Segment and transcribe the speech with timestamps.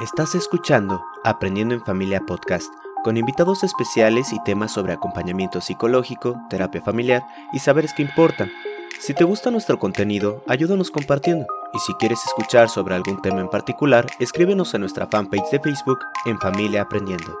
[0.00, 2.72] Estás escuchando Aprendiendo en Familia Podcast,
[3.04, 7.22] con invitados especiales y temas sobre acompañamiento psicológico, terapia familiar
[7.52, 8.50] y saberes que importan.
[8.98, 11.46] Si te gusta nuestro contenido, ayúdanos compartiendo.
[11.74, 15.98] Y si quieres escuchar sobre algún tema en particular, escríbenos a nuestra fanpage de Facebook
[16.24, 17.38] en Familia Aprendiendo.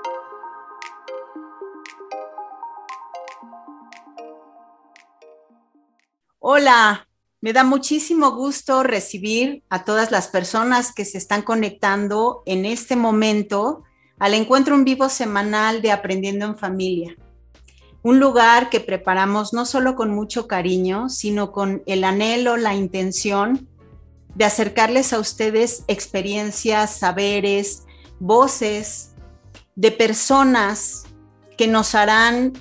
[6.40, 7.08] Hola,
[7.40, 12.96] me da muchísimo gusto recibir a todas las personas que se están conectando en este
[12.96, 13.82] momento
[14.18, 17.16] al encuentro en vivo semanal de Aprendiendo en Familia.
[18.02, 23.68] Un lugar que preparamos no solo con mucho cariño, sino con el anhelo, la intención
[24.34, 27.84] de acercarles a ustedes experiencias, saberes,
[28.18, 29.14] voces
[29.76, 31.04] de personas
[31.56, 32.52] que nos harán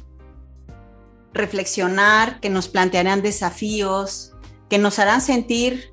[1.34, 4.34] reflexionar, que nos plantearán desafíos,
[4.70, 5.92] que nos harán sentir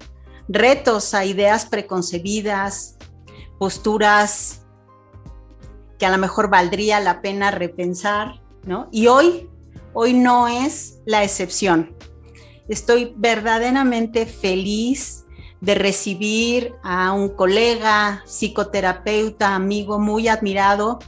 [0.49, 2.97] retos a ideas preconcebidas,
[3.59, 4.63] posturas
[5.99, 8.89] que a lo mejor valdría la pena repensar, ¿no?
[8.93, 9.49] Y hoy,
[9.95, 11.97] hoy no es la excepción.
[12.69, 15.25] Estoy verdaderamente feliz
[15.61, 20.99] de recibir a un colega, psicoterapeuta, amigo muy admirado,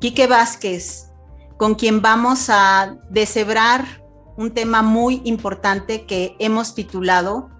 [0.00, 1.10] Quique Vázquez,
[1.56, 4.03] con quien vamos a deshebrar
[4.36, 7.50] un tema muy importante que hemos titulado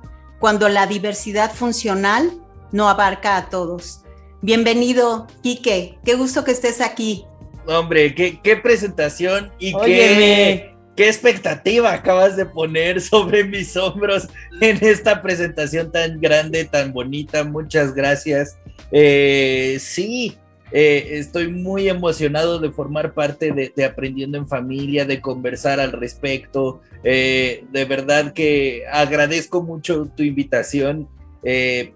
[0.41, 2.31] Cuando la diversidad funcional
[2.73, 4.03] no abarca a todos.
[4.43, 5.99] Bienvenido, Quique.
[6.05, 7.25] Qué gusto que estés aquí.
[7.67, 14.29] Hombre, qué, presentación y qué, qué expectativa acabas de poner sobre mis hombros
[14.61, 17.43] en esta presentación tan grande, tan bonita.
[17.45, 18.59] Muchas gracias.
[18.91, 20.37] Eh, sí,
[20.73, 26.81] eh, estoy muy emocionado de formar parte de, Aprendiendo en Familia, de conversar al respecto.
[27.03, 31.09] Eh, de verdad que agradezco mucho tu invitación,
[31.43, 31.93] eh,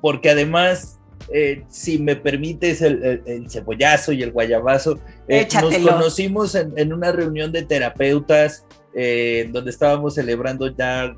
[0.00, 0.98] porque además,
[1.68, 8.64] si me permites el, cebollazo y el guayabazo, nos conocimos en, una reunión de terapeutas
[8.94, 11.14] donde estábamos celebrando ya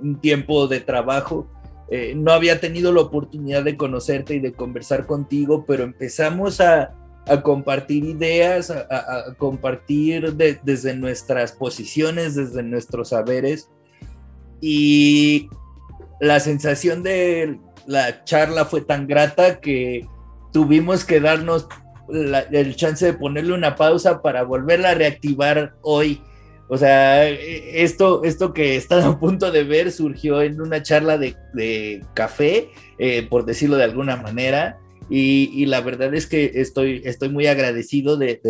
[0.00, 1.48] un tiempo de trabajo.
[1.94, 6.94] Eh, no había tenido la oportunidad de conocerte y de conversar contigo, pero empezamos a,
[7.42, 13.68] compartir ideas, a, compartir desde nuestras posiciones, desde nuestros saberes.
[14.62, 15.50] Y
[16.18, 20.08] la sensación de la charla fue tan grata que
[20.50, 21.68] tuvimos que darnos
[22.08, 26.22] el chance de ponerle una pausa para volverla a reactivar hoy
[26.68, 32.04] o sea, esto, esto que están a punto de ver surgió en una charla de,
[32.14, 34.78] café, eh, por decirlo de alguna manera,
[35.10, 38.40] y, la verdad es que estoy, estoy muy agradecido de,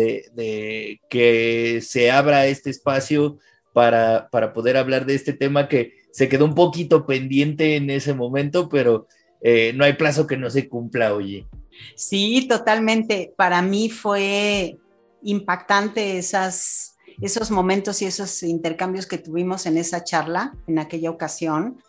[1.09, 3.37] que se abra este espacio
[3.73, 8.13] para, para, poder hablar de este tema que se quedó un poquito pendiente en ese
[8.13, 9.07] momento, pero
[9.41, 11.47] eh, no hay plazo que no se cumpla, oye.
[11.95, 13.33] Sí, totalmente.
[13.35, 14.77] Para mí fue
[15.21, 21.81] impactante esas esos momentos y esos intercambios que tuvimos en esa charla, en aquella ocasión.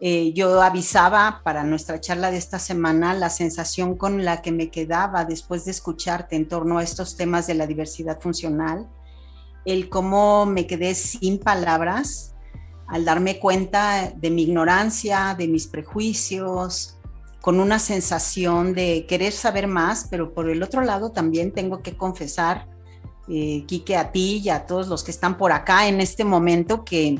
[0.00, 4.68] Eh, yo avisaba para nuestra charla de esta semana la sensación con la que me
[4.70, 8.88] quedaba después de escucharte en torno a estos temas de la diversidad funcional,
[9.64, 12.34] el cómo me quedé sin palabras
[12.88, 16.98] al darme cuenta de mi ignorancia, de mis prejuicios,
[17.40, 21.96] con una sensación de querer saber más, pero por el otro lado también tengo que
[21.96, 22.68] confesar
[23.28, 26.84] eh, Quique, a ti y a todos los que están por acá en este momento
[26.84, 27.18] que,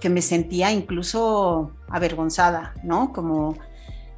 [0.00, 3.12] que me sentía incluso avergonzada, ¿no?
[3.12, 3.56] Como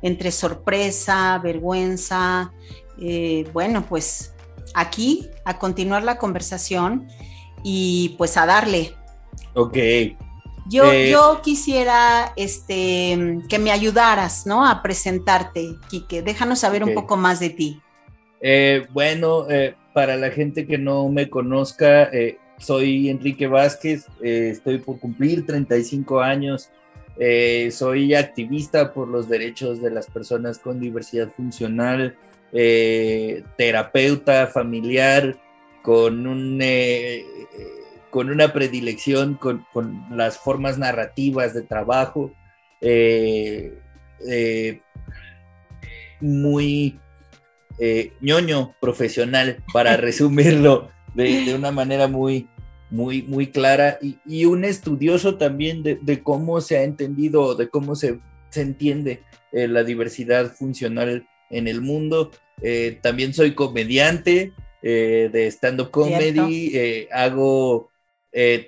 [0.03, 2.53] entre sorpresa, vergüenza.
[3.01, 4.35] Eh, bueno, pues
[4.75, 7.09] aquí a continuar la conversación
[7.63, 8.95] y pues a darle.
[9.55, 9.77] Ok.
[10.67, 14.67] Yo, eh, yo quisiera este, que me ayudaras, ¿no?
[14.67, 16.23] A presentarte, Quique.
[16.23, 17.81] Déjanos saber un poco más de ti.
[18.41, 19.47] Eh, bueno,
[19.99, 25.45] para la gente que no me conozca, eh, soy Enrique Vázquez, eh, estoy por cumplir
[25.45, 26.71] 35 años,
[27.19, 32.17] eh, soy activista por los derechos de las personas con diversidad funcional,
[33.57, 35.37] terapeuta familiar,
[35.83, 36.63] con, un,
[38.11, 42.33] con una predilección con, con, las formas narrativas de trabajo,
[46.21, 47.01] muy
[47.79, 52.49] eh, ñoño profesional, para resumirlo de, una manera muy,
[52.91, 58.19] muy, muy clara, y, un estudioso también de, cómo se ha entendido, de cómo se,
[58.51, 59.23] se entiende
[59.53, 62.31] eh, la diversidad funcional en el mundo.
[62.63, 67.91] Eh, también soy comediante de stand-up comedy, hago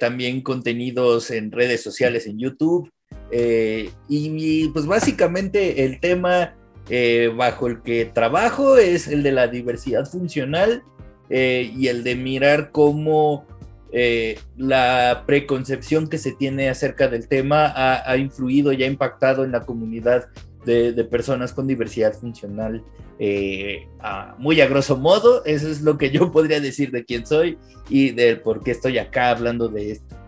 [0.01, 2.91] también contenidos en redes sociales, en YouTube.
[4.09, 6.57] y pues básicamente el tema
[6.93, 10.83] eh, bajo el que trabajo es el de la diversidad funcional
[11.29, 13.47] eh, y el de mirar cómo
[13.93, 19.53] eh, la preconcepción que se tiene acerca del tema ha, influido y ha impactado en
[19.53, 20.31] la comunidad
[20.67, 22.83] de, personas con diversidad funcional.
[24.39, 27.57] muy a grosso modo, eso es lo que yo podría decir de quién soy
[27.89, 30.20] y de por qué estoy acá hablando de esto.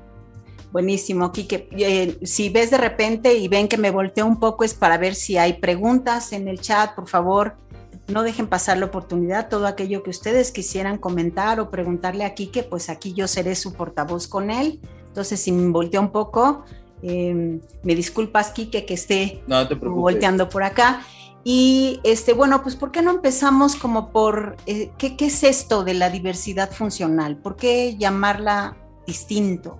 [0.72, 1.68] Buenísimo, Kike.
[1.72, 5.14] Eh, si ves de repente y ven que me volteo un poco es para ver
[5.14, 7.56] si hay preguntas en el chat, por favor,
[8.08, 9.50] no dejen pasar la oportunidad.
[9.50, 13.74] Todo aquello que ustedes quisieran comentar o preguntarle a Kike, pues aquí yo seré su
[13.74, 14.80] portavoz con él.
[15.08, 16.64] Entonces, si me volteo un poco,
[17.02, 19.44] em, me disculpas, Kike, que esté
[19.82, 21.02] volteando por acá.
[21.44, 25.84] Y este, bueno, pues ¿por qué no empezamos como por eh, ¿qué, ¿qué, es esto
[25.84, 27.36] de la diversidad funcional?
[27.36, 28.76] ¿Por qué llamarla
[29.06, 29.78] distinto?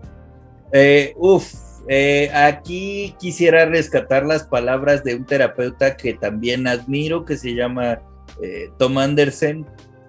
[0.72, 1.52] Eh, uf,
[1.88, 8.00] eh, aquí quisiera rescatar las palabras de un terapeuta que también admiro, que se llama
[8.42, 9.66] eh, Tom Andersen,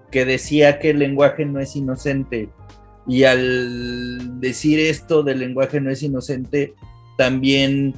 [0.10, 2.50] que decía que el lenguaje no es inocente.
[3.06, 6.74] Y al decir esto del lenguaje no es inocente,
[7.18, 7.94] también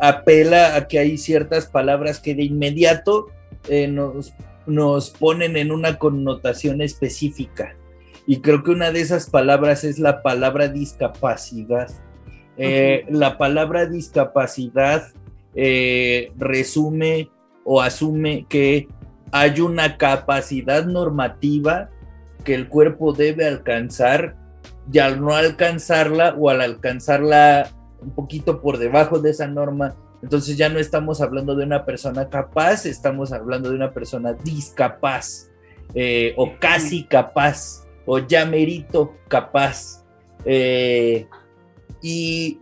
[0.00, 3.28] apela a que hay ciertas palabras que de inmediato
[3.88, 4.34] nos,
[4.66, 7.74] nos ponen en una connotación específica
[8.28, 11.88] y creo que una de esas palabras es la palabra discapacidad.
[12.58, 15.08] Eh, la palabra discapacidad
[15.54, 17.30] eh, resume
[17.64, 18.86] o asume que
[19.32, 21.88] hay una capacidad normativa
[22.44, 24.36] que el cuerpo debe alcanzar
[24.92, 27.70] y al no alcanzarla o al alcanzarla
[28.02, 32.28] un poquito por debajo de esa norma, entonces ya no estamos hablando de una persona
[32.28, 35.48] capaz, estamos hablando de una persona discapaz
[35.94, 38.50] eh, o casi capaz o ya
[39.28, 40.02] capaz.
[40.46, 41.26] Eh,
[42.00, 42.58] y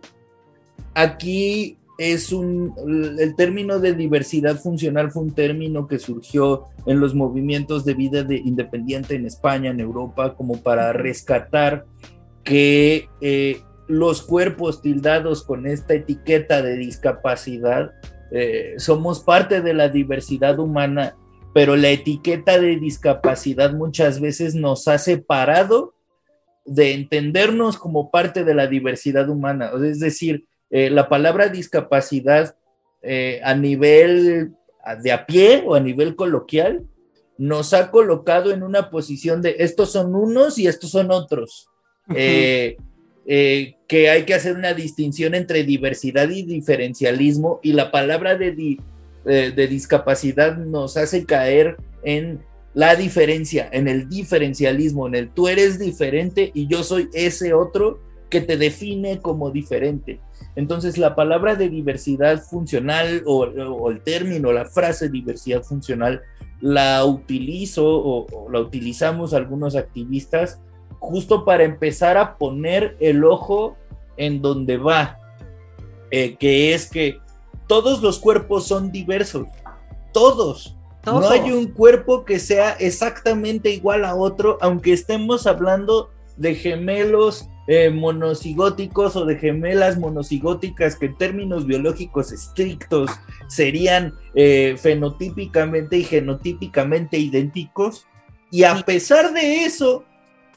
[0.93, 2.73] aquí es un,
[3.17, 8.23] el término de diversidad funcional fue un término que surgió en los movimientos de vida
[8.23, 11.85] de independiente en España, en Europa, como para rescatar
[12.43, 17.91] que eh, los cuerpos tildados con esta etiqueta de discapacidad
[18.31, 21.15] eh, somos parte de la diversidad humana
[21.57, 25.95] pero la etiqueta de discapacidad muchas veces nos ha separado
[26.67, 29.71] de entendernos como parte de la diversidad humana.
[29.83, 32.55] Es decir, eh, la palabra discapacidad
[33.01, 34.53] eh, a nivel
[35.01, 36.83] de a pie o a nivel coloquial
[37.39, 41.65] nos ha colocado en una posición de estos son unos y estos son otros.
[42.15, 42.77] Eh,
[43.25, 48.77] que hay que hacer una distinción entre diversidad y diferencialismo y la palabra de,
[49.27, 52.39] de, discapacidad nos hace caer en
[52.73, 57.99] la diferencia, en el diferencialismo, en el tú eres diferente y yo soy ese otro
[58.29, 60.21] que te define como diferente.
[60.55, 66.21] Entonces la palabra de diversidad funcional o, el término, la frase diversidad funcional,
[66.61, 70.61] la utilizo o, la utilizamos algunos activistas
[70.99, 73.75] justo para empezar a poner el ojo
[74.15, 75.19] en donde va,
[76.11, 77.19] eh, que es que
[77.67, 79.47] todos los cuerpos son diversos,
[80.13, 80.75] todos.
[81.05, 87.47] No hay un cuerpo que sea exactamente igual a otro, aunque estemos hablando de gemelos
[87.69, 93.11] eh, monocigóticos o de gemelas monocigóticas que en términos biológicos estrictos
[93.47, 98.05] serían eh, fenotípicamente y genotípicamente idénticos.
[98.51, 100.05] Y a pesar de eso,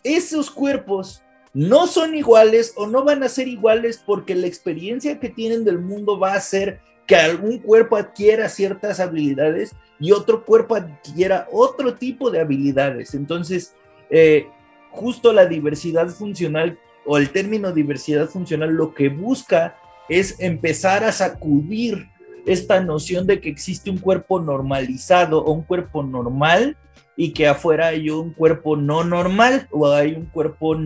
[0.05, 5.29] esos cuerpos no son iguales o no van a ser iguales porque la experiencia que
[5.29, 10.76] tienen del mundo va a ser que algún cuerpo adquiera ciertas habilidades y otro cuerpo
[10.76, 13.14] adquiera otro tipo de habilidades.
[13.14, 13.75] Entonces,
[14.11, 14.47] eh,
[14.93, 19.75] justo la diversidad funcional o el término diversidad funcional lo que busca
[20.09, 22.07] es empezar a sacudir
[22.47, 26.76] esta noción de que existe un cuerpo normalizado o un cuerpo normal
[27.17, 30.76] y que afuera hay un cuerpo no normal o hay un cuerpo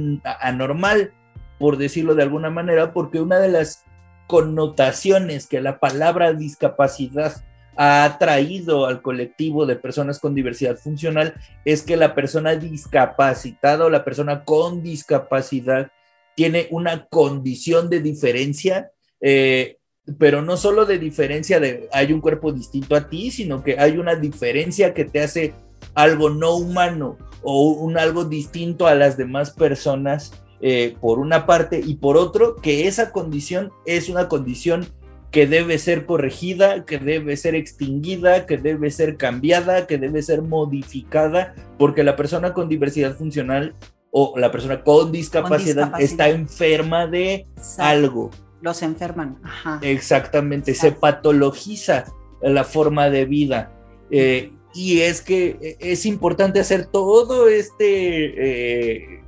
[0.41, 1.13] anormal,
[1.59, 3.85] por decirlo de alguna manera, porque una de las
[4.27, 7.43] connotaciones que la palabra discapacidad
[7.77, 13.91] ha traído al colectivo de personas con diversidad funcional es que la persona discapacitada o
[13.91, 15.91] la persona con discapacidad
[16.37, 18.91] tiene una condición de diferencia,
[19.21, 19.79] eh,
[20.19, 23.99] pero no solo de diferencia de hay un cuerpo distinto a ti, sino que hay
[23.99, 25.55] una diferencia que te hace
[25.95, 31.83] algo no humano o un algo distinto a las demás personas eh, por una parte,
[31.85, 34.87] y por otro, que esa condición es una condición
[35.31, 40.41] que debe ser corregida, que debe ser extinguida, que debe ser cambiada, que debe ser
[40.41, 43.75] modificada, porque la persona con diversidad funcional
[44.11, 48.31] o la persona con discapacidad, está enferma de algo.
[48.63, 49.37] Los enferman.
[49.83, 52.07] Exactamente, se patologiza
[52.41, 53.71] la forma de vida.
[54.11, 59.25] Eh, y es que es importante hacer todo este, eh,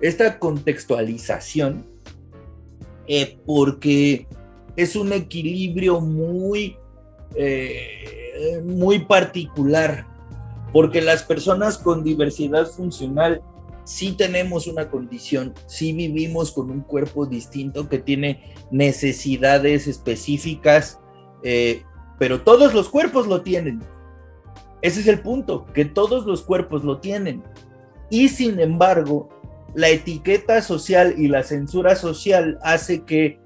[0.00, 1.86] esta contextualización
[3.06, 4.26] eh, porque
[4.76, 6.76] es un equilibrio muy,
[8.64, 10.06] muy particular,
[10.72, 13.42] porque las personas con diversidad funcional
[13.84, 21.00] sí tenemos una condición, sí vivimos con un cuerpo distinto que tiene necesidades específicas,
[22.18, 23.80] pero todos los cuerpos lo tienen.
[24.80, 27.42] Ese es el punto, que todos los cuerpos lo tienen.
[28.10, 29.28] Y sin embargo,
[29.74, 33.38] la etiqueta social y la censura social hace que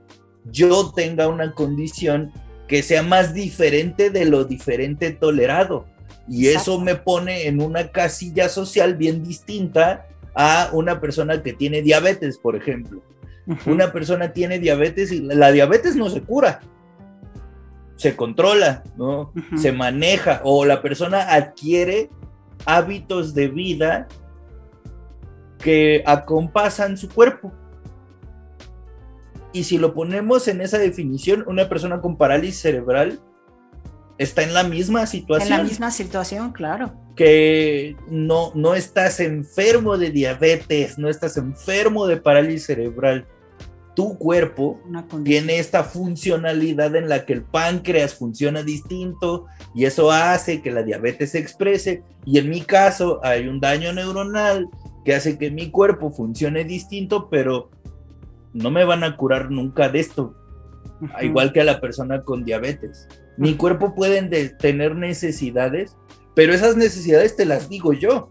[0.50, 2.32] yo tenga una condición
[2.68, 5.86] que sea más diferente de lo diferente tolerado.
[6.28, 11.82] Y eso me pone en una casilla social bien distinta a una persona que tiene
[11.82, 13.02] diabetes, por ejemplo.
[13.66, 16.60] Una persona tiene diabetes y la diabetes no se cura,
[17.96, 19.32] se controla, ¿no?
[19.56, 22.08] Se maneja o la persona adquiere
[22.64, 24.06] hábitos de vida
[25.62, 27.52] que acompasan su cuerpo.
[29.52, 33.20] Y si lo ponemos en esa definición, una persona con parálisis cerebral
[34.18, 35.52] está en la misma situación.
[35.52, 36.92] En la misma situación, claro.
[37.16, 43.26] Que no, no estás enfermo de diabetes, no estás enfermo de parálisis cerebral,
[43.94, 44.80] tu cuerpo
[45.24, 50.82] tiene esta funcionalidad en la que el páncreas funciona distinto y eso hace que la
[50.82, 54.68] diabetes se exprese y en mi caso hay un daño neuronal
[55.04, 57.70] que hace que mi cuerpo funcione distinto, pero
[58.52, 60.34] no me van a curar nunca de esto,
[61.20, 63.08] igual que a la persona con diabetes.
[63.36, 65.96] Mi cuerpo puede tener necesidades,
[66.34, 68.30] pero esas necesidades te las digo yo.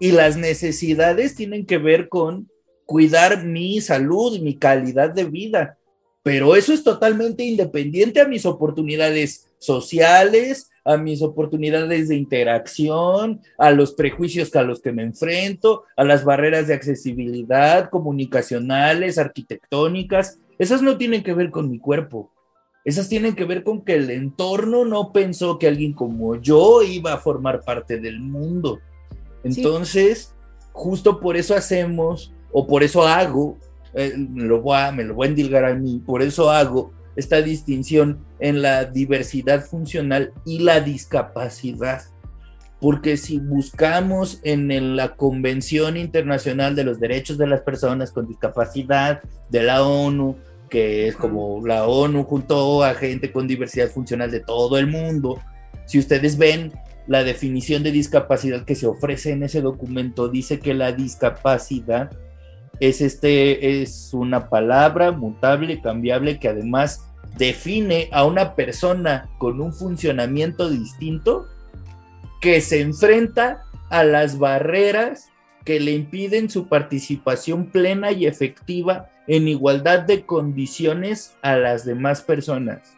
[0.00, 2.48] Y las necesidades tienen que ver con
[2.86, 5.78] cuidar mi salud mi calidad de vida.
[6.22, 13.70] Pero eso es totalmente independiente a mis oportunidades sociales, a mis oportunidades de interacción, a
[13.72, 20.40] los prejuicios a los que me enfrento, a las barreras de accesibilidad, comunicacionales, arquitectónicas.
[20.58, 22.32] Esas no tienen que ver con mi cuerpo.
[22.86, 27.12] Esas tienen que ver con que el entorno no pensó que alguien como yo iba
[27.12, 28.80] a formar parte del mundo.
[29.44, 30.34] Entonces,
[30.72, 33.58] justo por eso hacemos o por eso hago,
[33.92, 36.94] eh, me, lo voy a, me lo voy a endilgar a mí, por eso hago
[37.18, 42.02] esta distinción en la diversidad funcional y la discapacidad.
[42.80, 49.20] Porque si buscamos en la Convención Internacional de los Derechos de las Personas con Discapacidad
[49.48, 50.36] de la ONU,
[50.70, 55.40] que es como la ONU junto a gente con diversidad funcional de todo el mundo,
[55.86, 56.72] si ustedes ven
[57.08, 62.12] la definición de discapacidad que se ofrece en ese documento, dice que la discapacidad
[62.78, 67.07] es, este, es una palabra mutable, cambiable, que además
[67.38, 71.46] define a una persona con un funcionamiento distinto
[72.40, 75.30] que se enfrenta a las barreras
[75.64, 82.22] que le impiden su participación plena y efectiva en igualdad de condiciones a las demás
[82.22, 82.96] personas.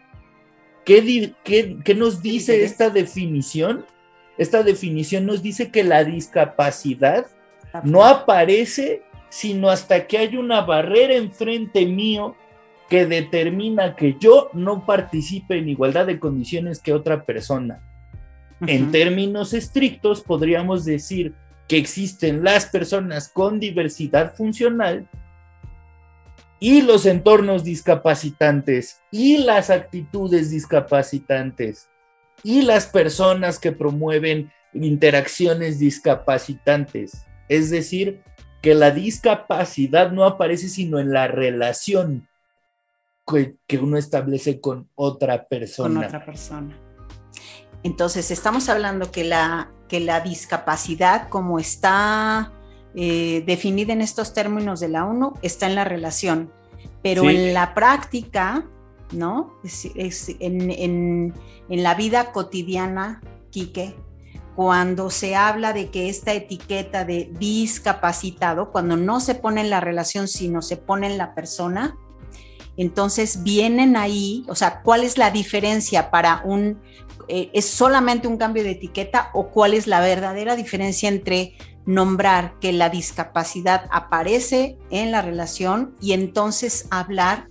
[0.85, 3.85] ¿Qué, qué nos dice esta definición?
[4.39, 7.27] Esta definición nos dice que la discapacidad
[7.85, 12.37] no aparece sino hasta que hay una barrera enfrente mío
[12.91, 17.81] que determina que yo no participe en igualdad de condiciones que otra persona.
[18.67, 21.33] En términos estrictos, podríamos decir
[21.69, 25.09] que existen las personas con diversidad funcional
[26.59, 31.89] y los entornos discapacitantes y las actitudes discapacitantes
[32.43, 37.25] y las personas que promueven interacciones discapacitantes.
[37.49, 38.21] Es decir,
[38.61, 42.29] que la discapacidad no aparece sino en la relación
[43.31, 46.01] que, uno establece con otra persona.
[46.01, 46.77] Con otra persona.
[47.83, 52.53] Entonces, estamos hablando que la, que la discapacidad, como está
[52.95, 56.53] eh, definida en estos términos de la ONU, está en la relación,
[57.03, 58.67] pero en la práctica,
[59.13, 59.55] ¿no?
[59.95, 61.35] en, en,
[61.69, 63.97] en la vida cotidiana, Quique,
[64.55, 69.81] cuando se habla de que esta etiqueta de discapacitado, cuando no se pone en la
[69.81, 71.97] relación, sino se pone en la persona,
[72.77, 76.81] entonces vienen ahí, o sea, ¿cuál es la diferencia para un,
[77.29, 81.55] eh, es solamente un cambio de etiqueta o cuál es la verdadera diferencia entre
[81.87, 87.49] nombrar que la discapacidad aparece en la relación y entonces hablar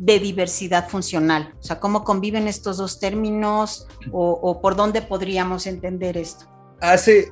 [0.00, 1.54] de diversidad funcional?
[1.60, 6.46] O sea, ¿cómo conviven estos dos términos o, por dónde podríamos entender esto?
[6.80, 7.30] Hace,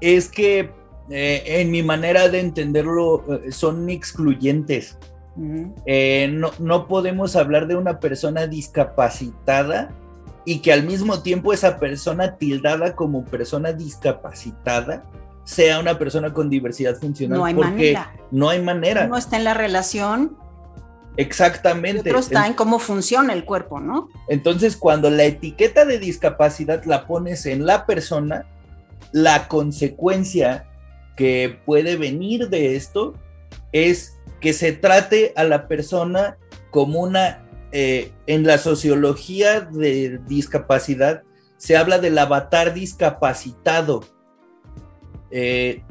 [0.00, 0.70] es que
[1.10, 4.98] eh, en mi manera de entenderlo eh, son excluyentes.
[5.86, 9.90] Eh, no, no, podemos hablar de una persona discapacitada
[10.44, 15.04] y que al mismo tiempo esa persona tildada como persona discapacitada
[15.44, 17.38] sea una persona con diversidad funcional.
[17.38, 18.12] No hay porque manera.
[18.30, 19.06] No hay manera.
[19.06, 20.36] Uno está en la relación.
[21.16, 22.08] Exactamente.
[22.08, 24.08] Y otro está en cómo funciona el cuerpo, ¿no?
[24.28, 28.46] Entonces, cuando la etiqueta de discapacidad la pones en la persona,
[29.12, 30.66] la consecuencia
[31.16, 33.14] que puede venir de esto
[33.72, 36.36] es que se trate a la persona
[36.70, 41.22] como una, eh, en la sociología de discapacidad,
[41.56, 44.04] se habla del avatar discapacitado,
[45.30, 45.82] eh,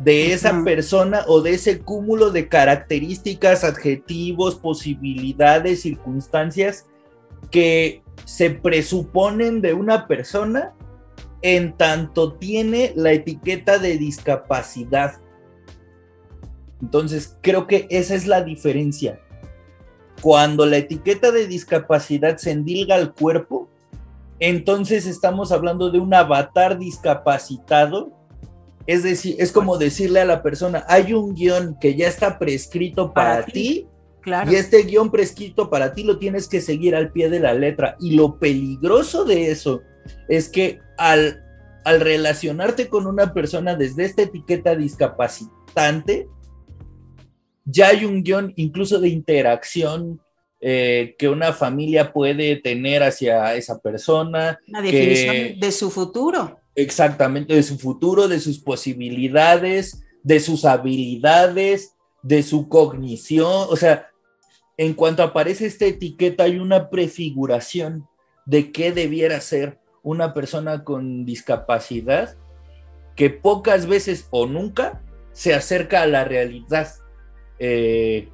[0.00, 6.86] de esa persona o de ese cúmulo de características, adjetivos, posibilidades, circunstancias
[7.50, 10.72] que se presuponen de una persona
[11.42, 15.20] en tanto tiene la etiqueta de discapacidad.
[16.80, 19.20] Entonces, creo que esa es la diferencia.
[20.20, 23.68] Cuando la etiqueta de discapacidad se endilga al cuerpo,
[24.40, 28.12] entonces estamos hablando de un avatar discapacitado.
[28.86, 33.12] Es decir, es como decirle a la persona, hay un guion que ya está prescrito
[33.12, 33.52] para, Para ti.
[33.52, 33.86] ti,
[34.20, 34.50] Claro.
[34.52, 37.96] y este guion prescrito para ti lo tienes que seguir al pie de la letra.
[38.00, 39.82] Y lo peligroso de eso
[40.28, 41.42] es que al,
[41.84, 46.28] al relacionarte con una persona desde esta etiqueta discapacitante,
[47.70, 50.20] ya hay un guion incluso de interacción
[50.60, 54.58] eh, que una familia puede tener hacia esa persona.
[54.66, 56.58] Una definición que- de su futuro.
[56.74, 63.66] Exactamente, de su futuro, de sus posibilidades, de sus habilidades, de su cognición.
[63.68, 64.08] O sea,
[64.76, 68.06] en cuanto aparece esta etiqueta, hay una prefiguración
[68.46, 72.36] de qué debiera ser una persona con discapacidad
[73.14, 76.88] que pocas veces o nunca se acerca a la realidad.
[77.58, 78.28] Eh,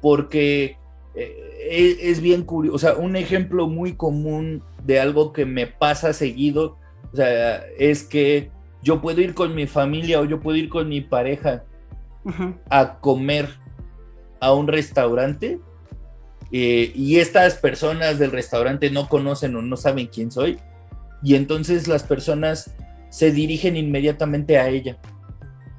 [0.00, 0.76] porque
[1.14, 2.76] eh, es, bien curioso.
[2.76, 6.78] O sea, un ejemplo muy común de algo que me pasa seguido
[7.14, 8.50] o sea, es que
[8.82, 11.62] yo puedo ir con mi familia o yo puedo ir con mi pareja
[12.68, 13.50] a comer
[14.40, 15.60] a un restaurante
[16.50, 20.58] eh, y estas personas del restaurante no conocen o no saben quién soy
[21.22, 22.74] y entonces las personas
[23.10, 24.98] se dirigen inmediatamente a ella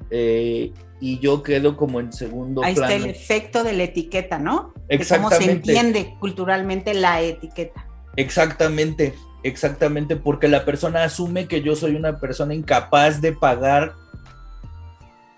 [0.08, 2.92] Eh, y yo quedo como en segundo Ahí plano.
[2.92, 4.72] está el efecto de la etiqueta, ¿no?
[4.88, 5.52] De cómo se Exactamente.
[5.52, 7.86] entiende culturalmente la etiqueta.
[8.16, 13.94] Exactamente, exactamente, porque la persona asume que yo soy una persona incapaz de pagar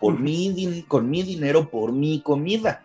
[0.01, 2.85] por mi con mi dinero por mi comida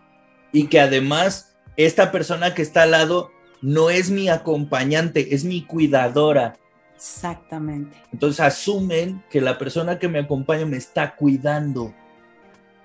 [0.52, 3.30] y que además esta persona que está al lado
[3.62, 6.54] no es mi acompañante, es mi cuidadora.
[6.94, 7.96] Exactamente.
[8.12, 11.94] Entonces asumen que la persona que me acompaña me está cuidando.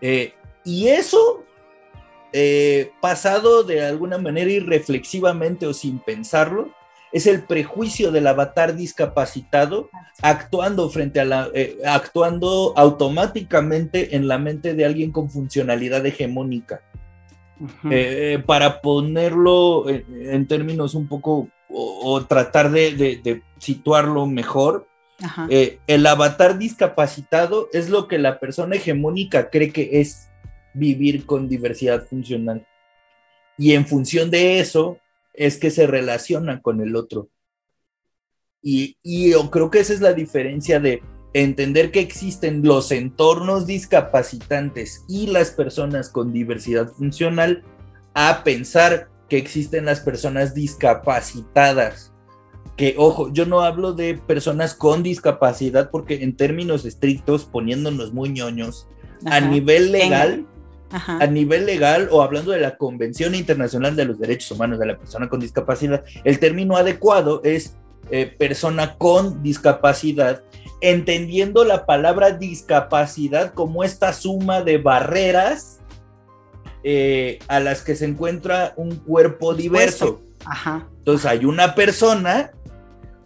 [0.02, 0.34] Eh,
[0.64, 1.44] y eso,
[2.34, 6.70] eh, pasado de alguna manera irreflexivamente o sin pensarlo,
[7.12, 9.90] es el prejuicio del avatar discapacitado
[10.22, 16.82] actuando frente a la, eh, actuando automáticamente en la mente de alguien con funcionalidad hegemónica.
[17.92, 24.26] Eh, para ponerlo en, en términos un poco o, o tratar de, de- de situarlo
[24.28, 24.88] mejor.
[25.50, 30.30] Eh, el avatar discapacitado es lo que la persona hegemónica cree que es
[30.74, 32.66] vivir con diversidad funcional.
[33.58, 35.00] Y en función de eso
[35.34, 37.30] es que se relaciona con el otro.
[38.62, 41.02] Y, y yo creo que esa es la diferencia de
[41.34, 47.64] entender que existen los entornos discapacitantes y las personas con diversidad funcional
[48.14, 52.14] a pensar que existen las personas discapacitadas
[52.80, 58.30] que ojo, yo no hablo de personas con discapacidad porque en términos estrictos, poniéndonos muy
[58.30, 58.88] ñoños,
[59.26, 60.46] a nivel legal,
[60.90, 64.98] a nivel legal o hablando de la Convención Internacional de los Derechos Humanos de la
[64.98, 67.76] Persona con Discapacidad, el término adecuado es
[68.12, 70.42] eh, persona con discapacidad,
[70.80, 75.82] entendiendo la palabra discapacidad como esta suma de barreras
[76.86, 80.22] eh, a las que se encuentra un cuerpo diverso.
[80.46, 80.88] Ajá.
[81.00, 82.52] Entonces hay una persona,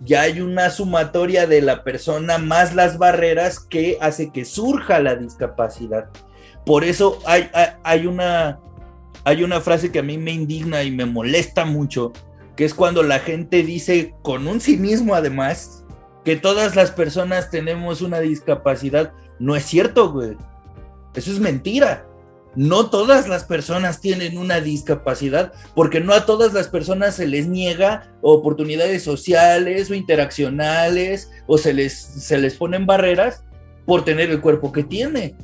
[0.04, 5.16] ya hay una sumatoria de la persona más las barreras que hace que surja la
[5.16, 6.10] discapacidad.
[6.66, 7.50] Por eso hay,
[7.84, 8.60] hay, una,
[9.24, 12.12] hay una frase que a mí me indigna y me molesta mucho,
[12.56, 15.86] que es cuando la gente dice con un cinismo además
[16.24, 19.13] que todas las personas tenemos una discapacidad.
[19.39, 20.38] No es cierto, güey.
[21.16, 22.06] Eso es mentira.
[22.56, 27.48] No todas las personas tienen una discapacidad, porque no a todas las personas se les
[27.48, 33.44] niega oportunidades sociales o interaccionales, o se les, se les ponen barreras
[33.86, 35.36] por tener el cuerpo que tiene.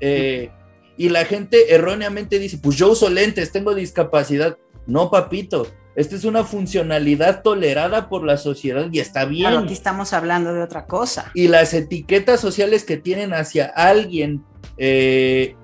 [0.00, 0.50] Eh,
[0.96, 4.56] y la gente erróneamente dice, pues yo uso lentes, tengo discapacidad.
[4.86, 9.50] No, papito, Esta es una funcionalidad tolerada por la sociedad y está bien.
[9.50, 11.30] Claro, aquí estamos hablando de otra cosa.
[11.34, 14.44] Y las etiquetas sociales que tienen hacia alguien
[14.78, 15.54] eh,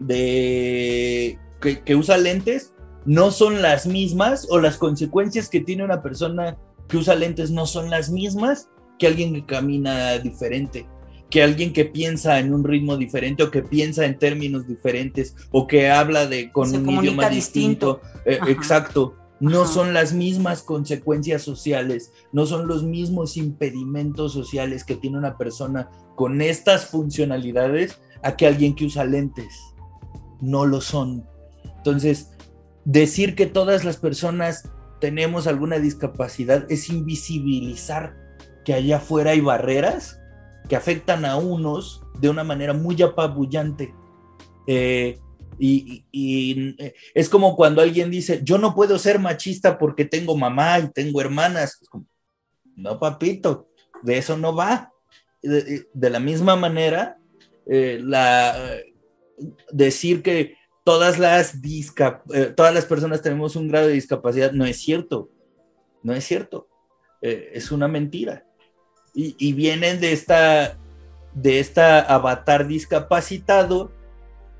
[0.00, 6.56] de, que, usa lentes no son las mismas o las consecuencias que tiene una persona
[6.88, 10.86] que usa lentes no son las mismas que alguien que camina diferente,
[11.30, 15.66] que alguien que piensa en un ritmo diferente o que piensa en términos diferentes o
[15.66, 18.00] que habla de con un idioma distinto.
[18.24, 19.14] Eh, exacto.
[19.40, 25.38] No son las mismas consecuencias sociales, no son los mismos impedimentos sociales que tiene una
[25.38, 29.67] persona con estas funcionalidades a que alguien que usa lentes.
[30.40, 31.26] No lo son.
[31.76, 32.30] Entonces,
[32.84, 34.68] decir que todas las personas
[35.00, 38.16] tenemos alguna discapacidad es invisibilizar
[38.64, 40.20] que allá afuera hay barreras
[40.68, 43.94] que afectan a unos de una manera muy apabullante.
[44.66, 45.18] Eh,
[45.58, 46.04] y,
[46.78, 50.88] eh, es como cuando alguien dice, yo no puedo ser machista porque tengo mamá y
[50.88, 51.80] tengo hermanas.
[52.76, 53.68] no, papito,
[54.02, 54.92] de eso no va.
[55.42, 57.18] De, la misma manera,
[57.66, 58.56] eh, la,
[59.70, 61.54] decir que todas las,
[62.56, 65.30] todas las personas tenemos un grado de discapacidad no es cierto.
[66.02, 66.68] No es cierto.
[67.20, 68.44] es una mentira
[69.20, 70.78] y, vienen de esta,
[71.34, 73.90] de esta avatar discapacitado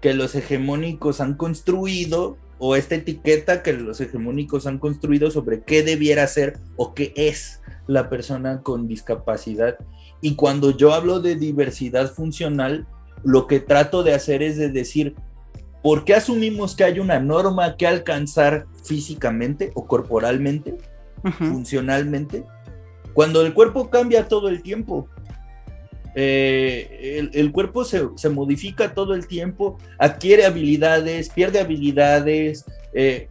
[0.01, 5.85] que los hegemónicos han construido o esta etiqueta que los hegemónicos han construido sobre qué
[5.85, 9.79] debiera ser o qué es la persona con discapacidad.
[10.21, 12.89] Y cuando yo hablo de diversidad funcional,
[13.25, 15.15] lo que trato de hacer es de decir,
[15.83, 20.77] ¿por qué asumimos que hay una norma que alcanzar físicamente o corporalmente,
[21.39, 22.45] funcionalmente?
[23.15, 25.09] Cuando el cuerpo cambia todo el tiempo,
[26.15, 32.65] eh, el, cuerpo se, modifica todo el tiempo, adquiere habilidades, pierde habilidades.
[32.93, 33.29] Eh,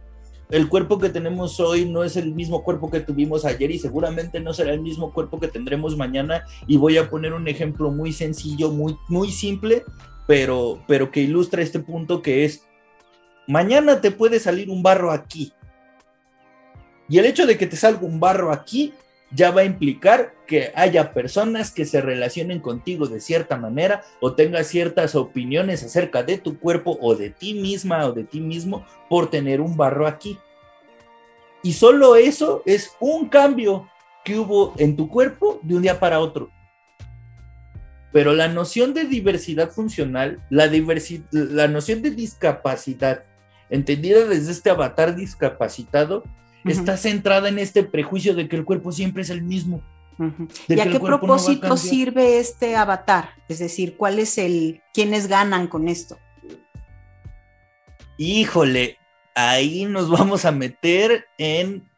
[0.50, 4.40] el cuerpo que tenemos hoy no es el mismo cuerpo que tuvimos ayer y seguramente
[4.40, 6.44] no será el mismo cuerpo que tendremos mañana.
[6.66, 9.84] Y voy a poner un ejemplo muy sencillo, muy, muy simple,
[10.26, 12.64] pero, pero que ilustra este punto que es,
[13.46, 15.52] mañana te puede salir un barro aquí.
[17.10, 18.94] Y el hecho de que te salga un barro aquí
[19.30, 24.34] ya va a implicar que haya personas que se relacionen contigo de cierta manera o
[24.34, 28.86] tengas ciertas opiniones acerca de tu cuerpo o de ti misma o de ti mismo
[29.08, 30.38] por tener un barro aquí.
[31.62, 33.88] Y solo eso es un cambio
[34.24, 36.50] que hubo en tu cuerpo de un día para otro.
[38.12, 40.70] Pero la noción de diversidad funcional, la,
[41.30, 43.24] la noción de discapacidad,
[43.68, 46.24] entendida desde este avatar discapacitado,
[46.64, 49.82] está centrada en este prejuicio de que el cuerpo siempre es el mismo.
[50.66, 53.30] ¿Y a qué propósito sirve este avatar?
[53.48, 56.18] Es decir, ¿cuál es el, quiénes ganan con esto?
[58.16, 58.98] Híjole,
[59.34, 61.88] ahí nos vamos a meter en,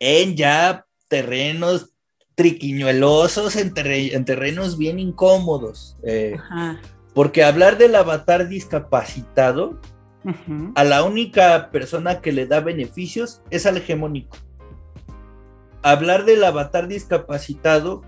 [0.00, 1.90] en ya terrenos
[2.34, 5.98] triquiñuelosos, en, terrenos bien incómodos.
[6.02, 6.36] Eh,
[7.14, 9.78] porque hablar del avatar discapacitado
[10.74, 14.36] a la única persona que le da beneficios es al hegemónico.
[15.82, 18.02] Hablar del avatar discapacitado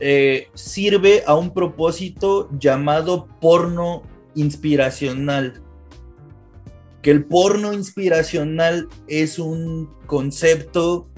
[0.00, 4.02] eh, sirve a un propósito llamado porno
[4.34, 5.62] inspiracional.
[7.02, 11.08] Que el porno inspiracional es un concepto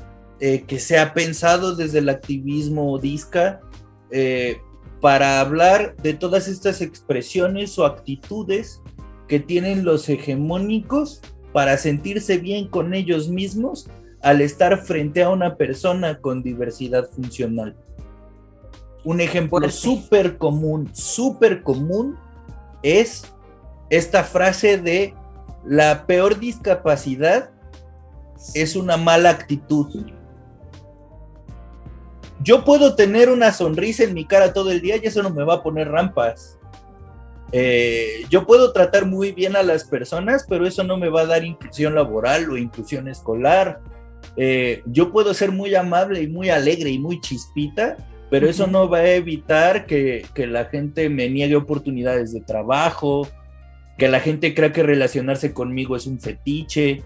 [0.40, 3.60] eh, que se ha pensado desde el activismo disca
[4.10, 4.58] eh,
[5.00, 8.82] para hablar de todas estas expresiones o actitudes
[9.30, 13.88] que tienen los hegemónicos para sentirse bien con ellos mismos
[14.22, 17.76] al estar frente a una persona con diversidad funcional.
[19.04, 22.18] Un ejemplo súper común, súper común
[22.82, 23.22] es
[23.88, 25.14] esta frase de
[25.64, 27.50] la peor discapacidad
[28.54, 30.06] es una mala actitud.
[32.42, 35.44] Yo puedo tener una sonrisa en mi cara todo el día y eso no me
[35.44, 36.59] va a poner rampas.
[37.52, 41.26] Eh, yo puedo tratar muy bien a las personas, pero eso no me va a
[41.26, 43.80] dar inclusión laboral o inclusión escolar.
[44.36, 47.96] Eh, yo puedo ser muy amable y muy alegre y muy chispita,
[48.30, 53.26] pero eso no va a evitar que, que, la gente me niegue oportunidades de trabajo,
[53.98, 57.02] que la gente crea que relacionarse conmigo es un fetiche.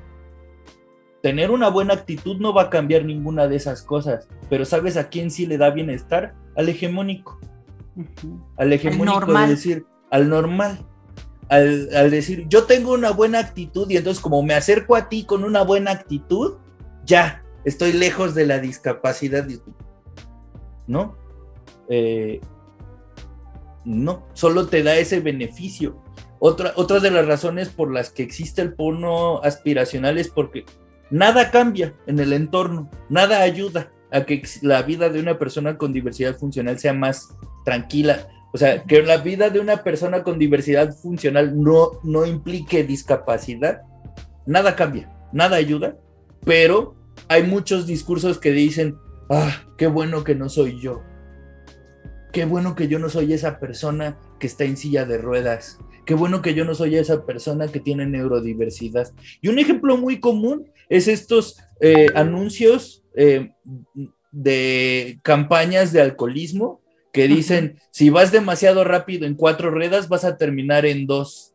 [1.23, 5.09] Tener una buena actitud no va a cambiar ninguna de esas cosas, pero ¿sabes a
[5.09, 6.35] quién sí le da bienestar?
[6.55, 7.41] Al hegemónico.
[8.59, 10.85] Al hegemónico de decir, al normal.
[11.49, 15.45] Al, decir, yo tengo una buena actitud y entonces como me acerco a ti con
[15.45, 16.55] una buena actitud,
[17.05, 19.47] ya, estoy lejos de la discapacidad.
[20.87, 21.17] ¿No?
[21.89, 22.41] Eh,
[23.85, 26.03] no, solo te da ese beneficio.
[26.39, 30.65] Otra, otra de las razones por las que existe el porno aspiracional es porque
[31.11, 35.93] nada cambia en el entorno, nada ayuda a que la vida de una persona con
[35.93, 38.29] diversidad funcional sea más tranquila.
[38.55, 43.83] O sea, que la vida de una persona con diversidad funcional no, no implique discapacidad,
[44.47, 45.99] nada cambia, nada ayuda,
[46.45, 46.95] pero
[47.27, 48.97] hay muchos discursos que dicen,
[49.29, 51.03] ah, qué bueno que no soy yo,
[52.33, 56.15] qué bueno que yo no soy esa persona que está en silla de ruedas, qué
[56.15, 59.13] bueno que yo no soy esa persona que tiene neurodiversidad.
[59.41, 63.53] Y un ejemplo muy común es estos eh, anuncios eh,
[64.31, 66.84] de campañas de alcoholismo
[67.15, 71.55] que dicen, si vas demasiado rápido en cuatro ruedas, vas a terminar en dos.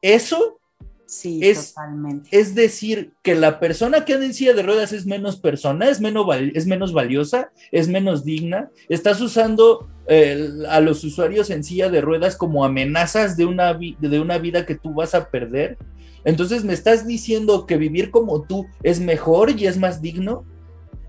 [0.00, 0.60] Eso
[1.04, 2.28] sí, es, totalmente.
[2.30, 6.00] es decir, que la persona que anda en silla de ruedas es menos persona, es
[6.00, 8.70] menos, es menos valiosa, es menos digna.
[8.88, 14.20] Estás usando eh, a los usuarios en silla de ruedas como amenazas de una, de
[14.20, 15.76] una vida que tú vas a perder.
[16.24, 20.44] Entonces me estás diciendo que vivir como tú es mejor y es más digno.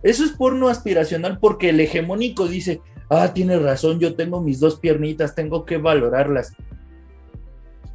[0.04, 4.80] Eso es porno aspiracional porque el hegemónico dice, ah, tienes razón, yo tengo mis dos
[4.80, 6.54] piernitas, tengo que valorarlas.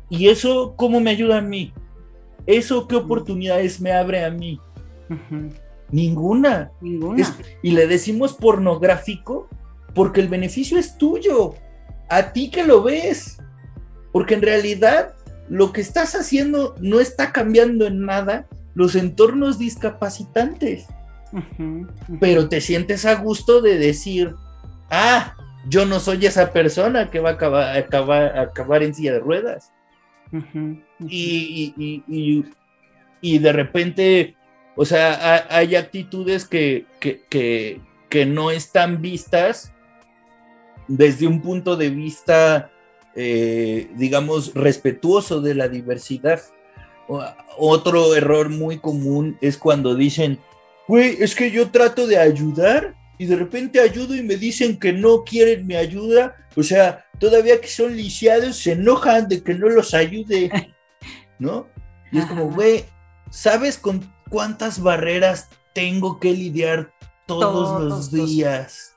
[0.09, 1.73] ¿Y eso cómo me ayuda a mí?
[2.47, 4.59] ¿Eso qué oportunidades me abre a mí?
[5.91, 6.71] Ninguna.
[6.81, 7.37] Ninguna.
[7.63, 9.49] y le decimos pornográfico
[9.95, 11.55] porque el beneficio es tuyo,
[12.09, 13.39] a ti que lo ves.
[14.13, 15.15] Porque en realidad
[15.49, 20.87] lo que estás haciendo no está cambiando en nada los entornos discapacitantes.
[22.21, 24.35] Pero te sientes a gusto de decir,
[24.91, 25.35] ah,
[25.69, 29.73] yo no soy esa persona que va a acabar, acabar, acabar en silla de ruedas.
[31.01, 32.45] y, y,
[33.21, 34.37] y, de repente,
[34.77, 39.73] o sea, hay, actitudes que, que, que, que, no están vistas
[40.87, 42.71] desde un punto de vista
[43.21, 46.41] eh, digamos, respetuoso de la diversidad.
[47.57, 50.39] Otro error muy común es cuando dicen,
[50.89, 54.93] güey, es que yo trato de ayudar y de repente ayudo y me dicen que
[54.93, 56.35] no quieren mi ayuda.
[56.57, 60.51] O sea, todavía que son lisiados, se enojan de que no los ayude,
[61.39, 61.69] ¿no?
[62.11, 62.85] Y es como, güey,
[63.31, 66.91] ¿sabes con cuántas barreras tengo que lidiar
[67.27, 68.97] todos, los días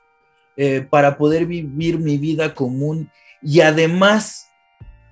[0.56, 3.10] eh, para poder vivir mi vida común?
[3.42, 4.48] y además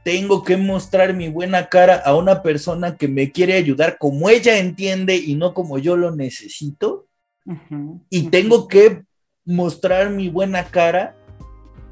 [0.04, 4.58] tengo que mostrar mi buena cara a una persona que me quiere ayudar como ella
[4.58, 7.06] entiende y no como yo lo necesito.
[8.08, 9.02] y tengo que
[9.44, 11.16] mostrar mi buena cara.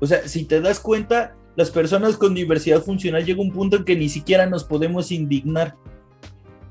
[0.00, 3.84] O sea, si te das cuenta, las personas con diversidad funcional llega un punto en
[3.84, 5.74] que ni siquiera nos podemos indignar.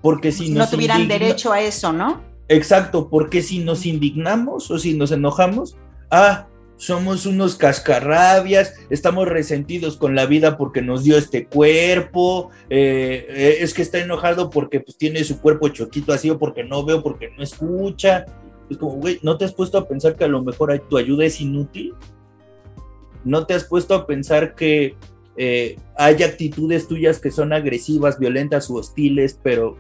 [0.01, 2.21] Porque si, no tuvieran derecho a eso, ¿no?
[2.47, 5.75] Exacto, porque si nos indignamos o si nos enojamos,
[6.09, 6.47] ah,
[6.77, 13.57] somos unos cascarrabias, estamos resentidos con la vida porque nos dio este cuerpo, eh, eh,
[13.61, 17.03] es que está enojado porque pues, tiene su cuerpo choquito así o porque no veo,
[17.03, 18.25] porque no escucha.
[18.69, 21.25] Es como, güey, ¿no te has puesto a pensar que a lo mejor tu ayuda
[21.25, 21.95] es inútil?
[23.25, 24.95] ¿No te has puesto a pensar que
[25.35, 29.77] eh, hay actitudes tuyas que son agresivas, violentas u hostiles, pero,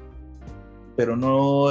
[0.95, 1.69] pero no,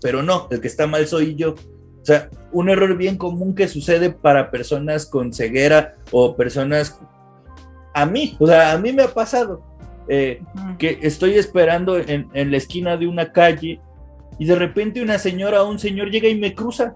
[0.00, 1.54] pero no, el que está mal soy yo?
[2.02, 6.98] O sea, un error bien común que sucede para personas con ceguera o personas...
[7.94, 9.62] A mí, o sea, a mí me ha pasado
[10.08, 10.42] eh,
[10.78, 13.80] que estoy esperando en, la esquina de una calle
[14.38, 16.94] y de repente una señora o un señor llega y me cruza.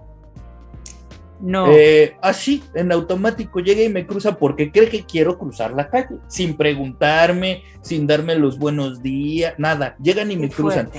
[1.39, 1.71] No.
[1.71, 6.17] Eh, así, en automático llega y me cruza porque cree que quiero cruzar la calle,
[6.29, 9.97] sin preguntarme, sin darme los buenos días, nada.
[10.03, 10.91] Llegan y me cruzan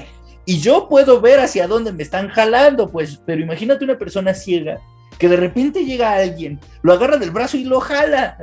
[0.48, 4.80] y yo puedo ver hacia dónde me están jalando, pues, pero imagínate una persona ciega
[5.20, 8.38] que de repente llega alguien, lo agarra del brazo y lo jala.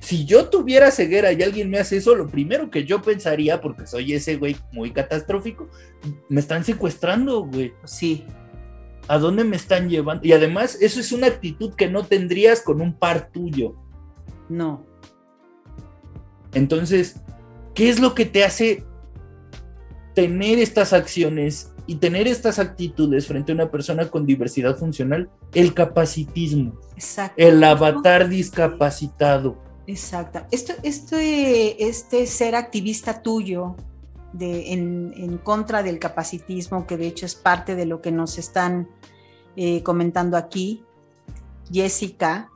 [0.00, 3.86] Si yo tuviera ceguera y alguien me hace eso, lo primero que yo pensaría, porque
[3.86, 5.68] soy ese güey muy catastrófico,
[6.30, 7.74] me están secuestrando, güey.
[7.84, 8.24] Sí.
[9.08, 10.26] ¿A dónde me están llevando?
[10.26, 13.74] Y además, eso es una actitud que no tendrías con un par tuyo.
[14.48, 14.86] No.
[16.54, 17.16] Entonces,
[17.74, 18.87] ¿qué es lo que te hace
[20.14, 25.72] tener estas acciones y tener estas actitudes frente a una persona con diversidad funcional, el
[25.72, 26.78] capacitismo,
[27.36, 29.56] el avatar discapacitado.
[29.86, 30.42] Exacto.
[30.50, 33.74] Esto, este, este ser activista tuyo
[34.34, 38.90] de, en, contra del capacitismo, que de hecho es parte de lo que nos están
[39.56, 40.84] eh, comentando aquí,
[41.72, 42.50] Jessica,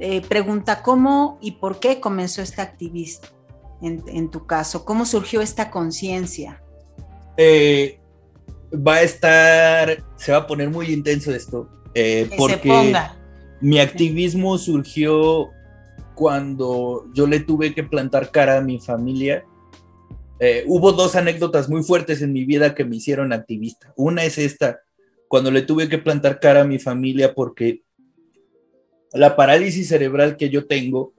[0.00, 3.28] eh, pregunta cómo y por qué comenzó este activismo
[3.80, 6.60] en, en tu caso, cómo surgió esta conciencia.
[7.38, 7.98] Eh,
[8.74, 12.92] va a estar, se va a poner muy intenso esto, eh, porque
[13.62, 15.48] mi activismo surgió
[16.14, 19.44] cuando yo le tuve que plantar cara a mi familia
[20.40, 23.92] eh, hubo dos anécdotas muy fuertes en mi vida que me hicieron activista.
[23.96, 24.80] Una es esta,
[25.26, 27.82] cuando le tuve que plantar cara a mi familia porque
[29.12, 31.12] la parálisis cerebral que yo tengo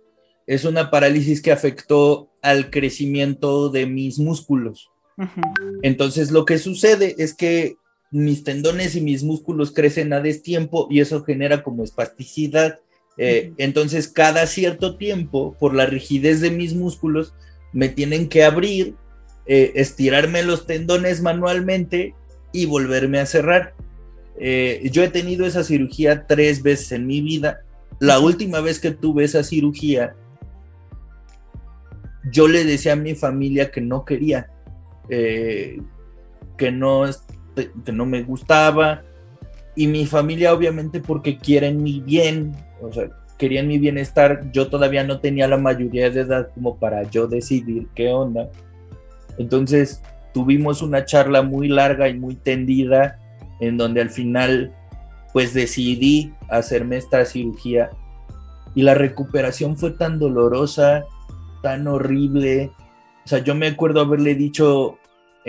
[0.47, 4.89] es una parálisis que afectó al crecimiento de mis músculos.
[5.82, 7.77] Entonces lo que sucede es que
[8.12, 12.79] mis tendones y mis músculos crecen a destiempo y eso genera como espasticidad.
[13.17, 17.34] Eh, entonces cada cierto tiempo, por la rigidez de mis músculos,
[17.73, 18.95] me tienen que abrir,
[19.45, 22.15] eh, estirarme los tendones manualmente
[22.51, 23.73] y volverme a cerrar.
[24.39, 27.62] Eh, yo he tenido esa cirugía tres veces en mi vida.
[27.99, 30.15] La última vez que tuve esa cirugía,
[32.32, 34.49] yo le decía a mi familia que no quería,
[35.10, 37.06] que, no,
[37.56, 39.04] que no me gustaba.
[39.76, 44.52] Y mi familia obviamente porque quieren mi bien, o sea, querían mi bienestar.
[44.52, 48.50] Yo todavía no tenía la mayoría de edad como para yo decidir qué onda.
[49.38, 50.02] Entonces
[50.34, 53.17] tuvimos una charla muy larga y muy tendida
[53.60, 54.74] en donde al final
[55.34, 57.89] pues decidí hacerme esta cirugía
[58.76, 61.06] y la recuperación fue tan dolorosa,
[61.62, 62.72] tan horrible.
[63.26, 64.99] O sea, yo me acuerdo haberle dicho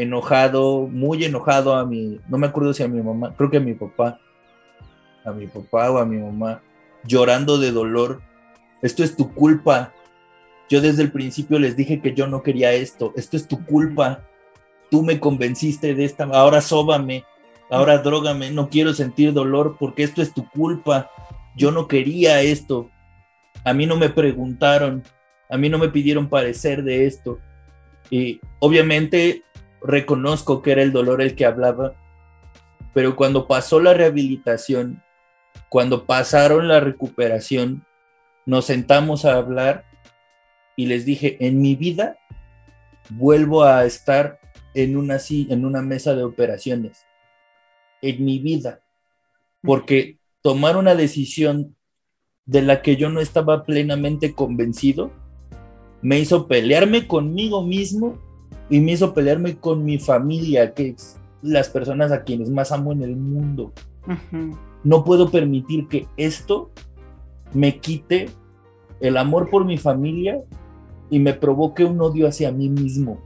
[0.03, 3.61] enojado, muy enojado a mi, no me acuerdo si a mi mamá, creo que a
[3.61, 4.19] mi papá,
[5.25, 6.63] a mi papá o a mi mamá,
[7.05, 8.23] llorando de dolor.
[8.83, 9.93] Esto es tu culpa.
[10.69, 13.13] Yo desde el principio les dije que yo no quería esto.
[13.17, 14.23] Esto es tu culpa.
[14.91, 16.25] Tú me convenciste de esta.
[16.25, 17.25] Ahora sóbame.
[17.71, 18.51] Ahora drógame.
[18.51, 21.11] No quiero sentir dolor porque esto es tu culpa.
[21.57, 22.91] Yo no quería esto.
[23.65, 25.03] A mí no me preguntaron.
[25.49, 27.39] A mí no me pidieron parecer de esto.
[28.09, 29.43] Y obviamente
[29.83, 31.95] reconozco que era el dolor el que hablaba.
[32.93, 35.03] Pero cuando pasó la rehabilitación,
[35.69, 37.85] cuando pasaron la recuperación,
[38.47, 39.85] nos sentamos a hablar
[40.77, 42.19] y les dije, en mi vida
[43.11, 44.41] vuelvo a estar
[44.75, 47.07] en una, en una mesa de operaciones.
[48.03, 48.81] En mi vida.
[49.63, 51.77] Porque tomar una decisión
[52.47, 55.13] de la que yo no estaba plenamente convencido
[56.03, 58.19] me hizo pelearme conmigo mismo
[58.71, 62.93] y me hizo pelearme con mi familia, que es las personas a quienes más amo
[62.93, 63.73] en el mundo.
[64.85, 66.71] No puedo permitir que esto
[67.53, 68.31] me quite
[69.01, 70.41] el amor por mi familia
[71.11, 73.21] y me provoque un odio hacia mí mismo.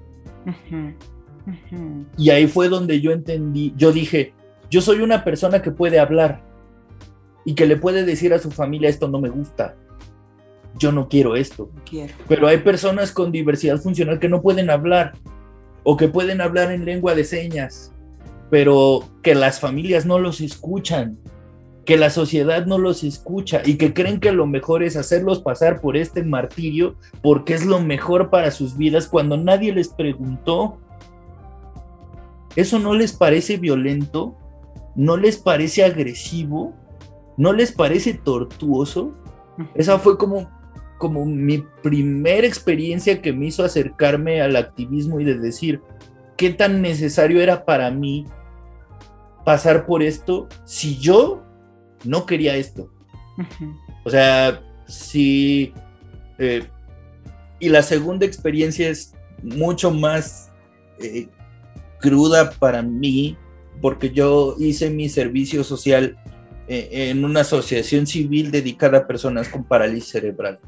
[2.16, 4.32] Y ahí fue donde yo entendí, yo dije,
[4.70, 6.42] yo soy una persona que puede hablar
[7.44, 9.76] y que le puede decir a su familia esto no me gusta.
[10.78, 11.70] Yo no quiero esto.
[12.28, 15.12] Pero hay personas con diversidad funcional que no pueden hablar
[15.82, 17.92] o que pueden hablar en lengua de señas,
[18.50, 21.18] pero que las familias no los escuchan
[21.84, 25.80] que la sociedad no los escucha y que creen que lo mejor es hacerlos pasar
[25.80, 30.78] por este martirio porque es lo mejor para sus vidas cuando nadie les preguntó.
[32.56, 34.34] ¿Eso no les parece violento?
[34.94, 36.72] ¿No les parece agresivo?
[37.36, 39.12] ¿No les parece tortuoso?
[39.74, 40.48] Esa fue como,
[41.04, 45.82] como mi primera experiencia que me hizo acercarme al activismo y de decir
[46.38, 48.24] qué tan necesario era para mí
[49.44, 51.42] pasar por esto si yo
[52.04, 52.90] no quería esto.
[54.02, 55.74] O sea, sí.
[56.38, 56.66] Eh,
[57.60, 59.12] y la segunda experiencia es
[59.42, 60.52] mucho más
[61.00, 61.28] eh,
[62.00, 63.36] cruda para mí,
[63.82, 66.16] porque yo hice mi servicio social
[66.66, 70.58] eh, en una asociación civil dedicada a personas con parálisis cerebral.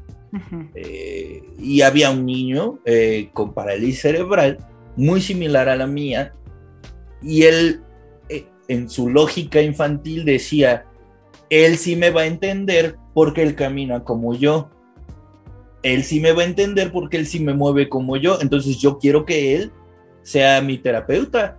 [1.57, 2.79] Y había un niño
[3.33, 4.57] con parálisis cerebral
[4.95, 6.33] muy similar a la mía,
[7.21, 7.81] y él,
[8.67, 10.85] en su lógica infantil, decía,
[11.49, 14.69] él sí me va a entender porque él camina como yo.
[15.83, 18.39] Él sí me va a entender porque él sí me mueve como yo.
[18.41, 19.71] Entonces yo quiero que él
[20.23, 21.57] sea mi terapeuta.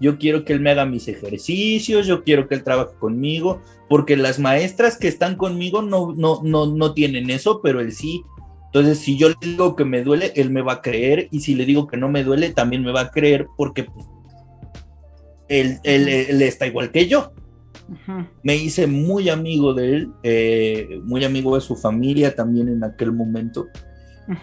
[0.00, 4.16] Yo quiero que él me haga mis ejercicios, yo quiero que él trabaje conmigo, porque
[4.16, 8.22] las maestras que están conmigo no, no, no, no tienen eso, pero él sí.
[8.66, 11.54] Entonces, si yo le digo que me duele, él me va a creer, y si
[11.54, 14.06] le digo que no me duele, también me va a creer, porque pues,
[15.48, 17.32] él, él está igual que yo.
[18.42, 23.12] Me hice muy amigo de él, eh, muy amigo de su familia también en aquel
[23.12, 23.66] momento.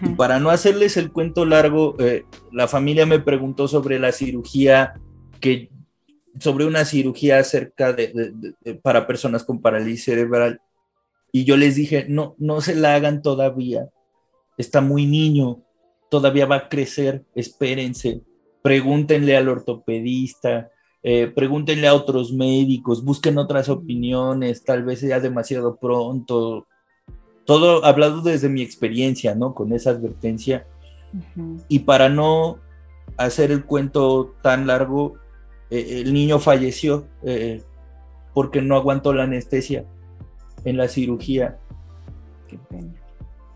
[0.02, 4.94] Y para no hacerles el cuento largo, eh, la familia me preguntó sobre la cirugía
[5.36, 5.70] que
[6.38, 8.32] sobre una cirugía acerca de,
[8.82, 10.60] para personas con parálisis cerebral
[11.32, 13.88] y yo les dije no no se la hagan todavía
[14.58, 15.62] está muy niño
[16.10, 18.20] todavía va a crecer espérense
[18.62, 20.70] pregúntenle al ortopedista
[21.08, 26.66] eh, pregúntenle a otros médicos, busquen otras opiniones, tal vez sea demasiado pronto.
[27.44, 29.54] Todo hablado desde mi experiencia, ¿no?
[29.54, 30.66] Con esa advertencia.
[31.68, 32.58] Y para no
[33.16, 35.14] hacer el cuento tan largo,
[35.70, 37.62] eh, el niño falleció eh,
[38.34, 39.84] porque no aguantó la anestesia
[40.64, 41.58] en la cirugía.
[42.48, 42.92] Qué pena.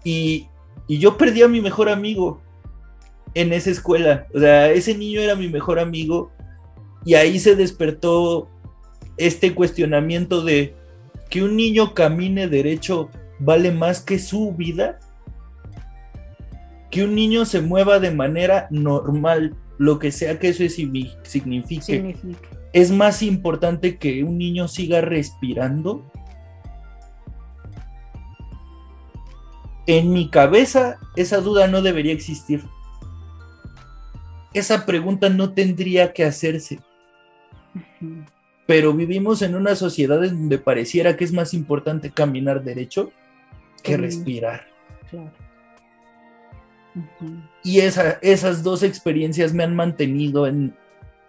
[0.04, 0.48] Y,
[0.86, 2.40] y yo perdí a mi mejor amigo
[3.34, 4.26] en esa escuela.
[4.34, 6.30] O sea, ese niño era mi mejor amigo
[7.04, 8.48] y ahí se despertó
[9.16, 10.74] este cuestionamiento de
[11.28, 14.98] que un niño camine derecho vale más que su vida.
[16.90, 22.14] Que un niño se mueva de manera normal, lo que sea que eso signifique,
[22.74, 26.04] es más importante que un niño siga respirando.
[29.86, 32.62] En mi cabeza esa duda no debería existir.
[34.52, 36.80] Esa pregunta no tendría que hacerse.
[38.66, 43.12] Pero vivimos en una sociedad en donde pareciera que es más importante caminar derecho
[43.82, 44.66] que respirar.
[45.08, 45.32] Claro.
[47.62, 50.74] Y esa- esas dos experiencias me han mantenido en,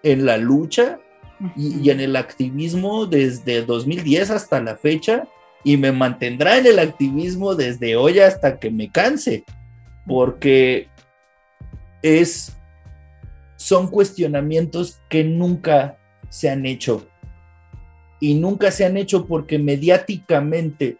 [0.04, 1.00] en la lucha
[1.56, 5.28] y, y en el activismo desde 2010 hasta la fecha
[5.64, 9.44] y me mantendrá en el activismo desde hoy hasta que me canse,
[10.08, 10.88] porque
[12.02, 12.58] es,
[13.58, 15.98] son cuestionamientos que nunca
[16.30, 17.08] se han hecho.
[18.20, 20.98] Y nunca se han hecho porque mediáticamente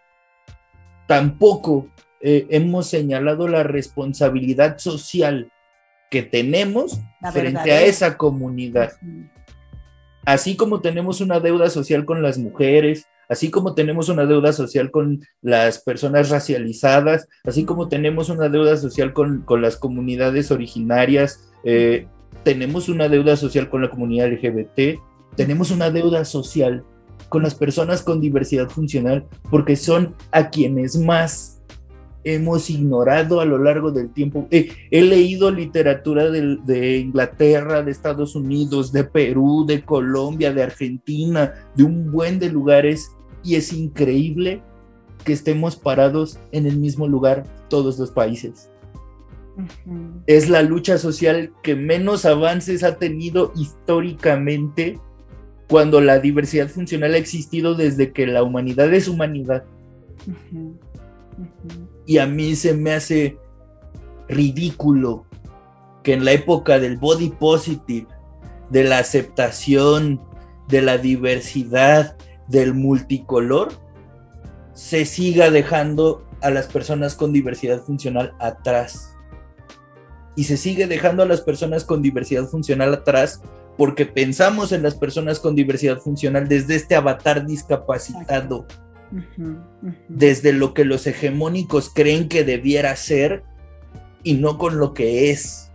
[1.08, 1.88] tampoco
[2.24, 5.52] eh, hemos señalado la responsabilidad social
[6.10, 8.92] que tenemos La frente a esa comunidad.
[10.26, 14.92] Así como tenemos una deuda social con las mujeres, así como tenemos una deuda social
[14.92, 21.50] con las personas racializadas, así como tenemos una deuda social con, con las comunidades originarias,
[21.64, 22.08] eh,
[22.44, 25.00] tenemos una deuda social con la comunidad LGBT,
[25.36, 26.84] tenemos una deuda social
[27.30, 31.61] con las personas con diversidad funcional, porque son a quienes más
[32.24, 34.48] hemos ignorado a lo largo del tiempo.
[34.52, 41.54] Eh, he leído literatura de, Inglaterra, de Estados Unidos, de Perú, de Colombia, de Argentina,
[41.76, 43.12] de un buen de lugares,
[43.44, 44.62] y es increíble
[45.24, 48.70] que estemos parados en el mismo lugar todos los países.
[50.28, 55.00] Es la lucha social que menos avances ha tenido históricamente
[55.68, 59.66] cuando la diversidad funcional ha existido desde que la humanidad es humanidad.
[60.28, 60.78] Ujú.
[62.06, 63.38] Y a mí se me hace
[64.28, 65.26] ridículo
[66.04, 68.08] que en la época del body positive,
[68.70, 70.22] de la aceptación,
[70.68, 72.16] de la diversidad,
[72.48, 73.70] del multicolor,
[74.74, 79.16] se siga dejando a las personas con diversidad funcional atrás.
[80.36, 83.42] Y se sigue dejando a las personas con diversidad funcional atrás
[83.78, 88.66] porque pensamos en las personas con diversidad funcional desde este avatar discapacitado
[90.08, 93.44] Desde lo que los hegemónicos creen que debiera ser
[94.24, 95.72] y no con lo que es.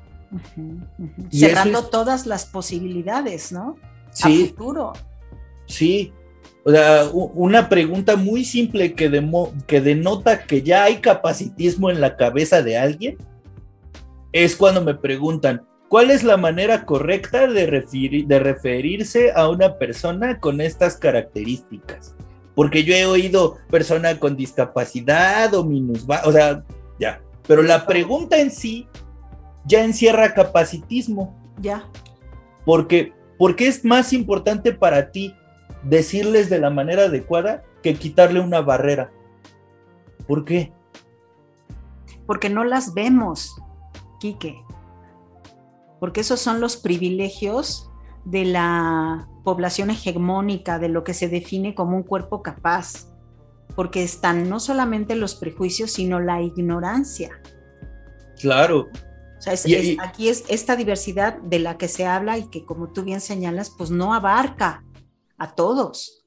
[1.31, 3.77] Y Cerrando es- todas las posibilidades, ¿no?
[4.09, 4.93] A Sí, futuro.
[5.67, 6.13] sí.
[6.65, 12.01] O sea, una pregunta muy simple que, demo- que denota que ya hay capacitismo en
[12.01, 13.17] la cabeza de alguien
[14.33, 19.79] es cuando me preguntan, ¿cuál es la manera correcta de, referi- de referirse a una
[19.79, 22.17] persona con estas características?
[22.57, 26.65] Porque yo he oído persona con discapacidad o minusva, o sea,
[26.99, 27.21] ya.
[27.47, 28.89] Pero la pregunta en sí
[29.67, 31.39] ya encierra capacitismo.
[31.61, 31.89] Ya.
[32.65, 35.35] Porque, porque es más importante para ti
[35.85, 39.13] decirles de la manera adecuada que quitarle una barrera.
[40.27, 40.73] ¿Por qué?
[42.27, 43.55] Porque no las vemos,
[44.19, 44.57] Quique.
[46.01, 47.91] Porque esos son los privilegios
[48.27, 53.07] de la población hegemónica, de lo que se define como un cuerpo capaz.
[53.75, 57.31] Porque están no solamente los prejuicios, sino la ignorancia.
[58.41, 58.89] Claro,
[59.39, 62.39] O sea, es- Y- es- y- aquí es esta diversidad de la que se habla
[62.39, 64.83] y que, como tú bien señalas, pues no abarca
[65.39, 66.23] a todos.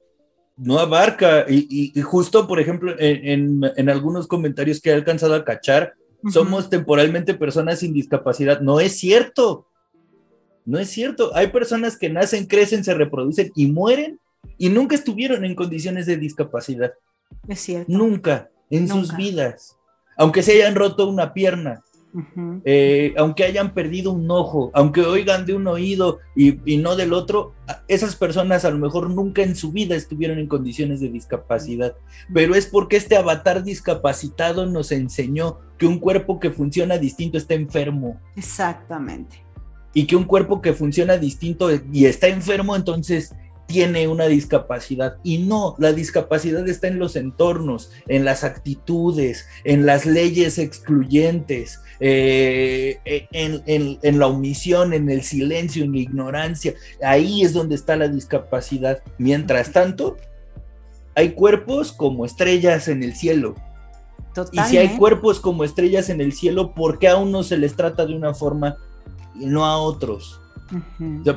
[0.56, 1.46] no abarca.
[1.48, 3.26] Y, y- y justo, por ejemplo, en,
[3.64, 5.94] en- en algunos comentarios que he alcanzado a cachar,
[6.30, 8.60] somos temporalmente personas sin discapacidad.
[8.60, 9.66] No es cierto.
[10.64, 11.34] No es cierto.
[11.34, 14.20] Hay personas que nacen, crecen, se reproducen y mueren
[14.58, 16.92] y nunca estuvieron en condiciones de discapacidad.
[17.48, 17.90] Es cierto.
[17.92, 19.76] Nunca en sus vidas.
[20.16, 21.82] Aunque se hayan roto una pierna,
[22.64, 27.12] eh, aunque hayan perdido un ojo, aunque oigan de un oído y, y no del
[27.12, 27.54] otro,
[27.86, 31.94] esas personas a lo mejor nunca en su vida estuvieron en condiciones de discapacidad,
[32.34, 37.54] pero es porque este avatar discapacitado nos enseñó que un cuerpo que funciona distinto está
[37.54, 39.44] enfermo Exactamente.
[39.92, 43.34] Y que un cuerpo que funciona distinto y está enfermo entonces
[43.70, 45.18] tiene una discapacidad.
[45.22, 51.80] Y no, la discapacidad está en los entornos, en las actitudes, en las leyes excluyentes,
[52.00, 52.98] eh,
[53.30, 56.74] en, la omisión, en el silencio, en la ignorancia.
[57.00, 59.02] Ahí es donde está la discapacidad.
[59.18, 60.16] Mientras tanto,
[61.14, 63.54] hay cuerpos como estrellas en el cielo.
[64.52, 67.76] Y si hay cuerpos como estrellas en el cielo, ¿por qué a unos se les
[67.76, 68.76] trata de una forma
[69.40, 70.40] y no a otros?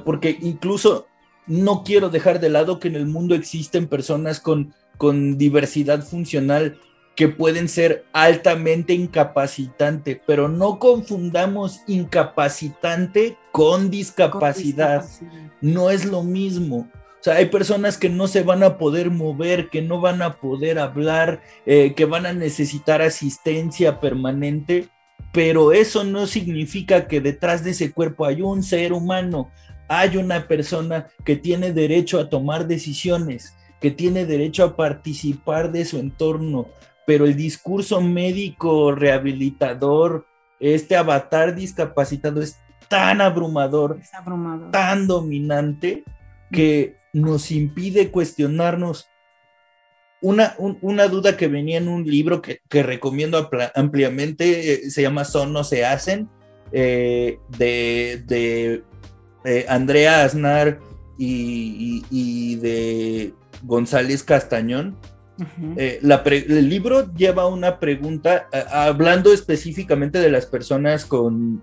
[0.06, 1.08] porque incluso
[1.47, 6.78] no quiero dejar de lado que en el mundo existen personas con, con diversidad funcional
[7.16, 15.06] que pueden ser altamente incapacitante, pero no confundamos incapacitante con discapacidad.
[15.62, 16.89] No es lo mismo.
[17.20, 20.34] O sea, hay personas que no se van a poder mover, que no van a
[20.34, 24.89] poder hablar, eh, que van a necesitar asistencia permanente,
[25.34, 29.50] pero eso no significa que detrás de ese cuerpo hay un ser humano,
[29.90, 35.86] hay una persona que tiene derecho a tomar decisiones, que tiene derecho a participar de
[35.86, 36.68] su entorno,
[37.08, 40.28] pero el discurso médico rehabilitador,
[40.60, 44.00] este avatar discapacitado es tan abrumador,
[44.72, 46.04] tan dominante,
[46.52, 49.08] que nos impide cuestionarnos.
[50.24, 55.52] Una, una, duda que venía en un libro que, recomiendo ampliamente, eh, se llama Son
[55.52, 56.30] no se hacen,
[56.72, 58.84] eh, de
[59.44, 60.80] eh, Andrea Aznar
[61.18, 64.96] y, de González Castañón.
[65.76, 71.62] El libro lleva una pregunta hablando específicamente de las personas con,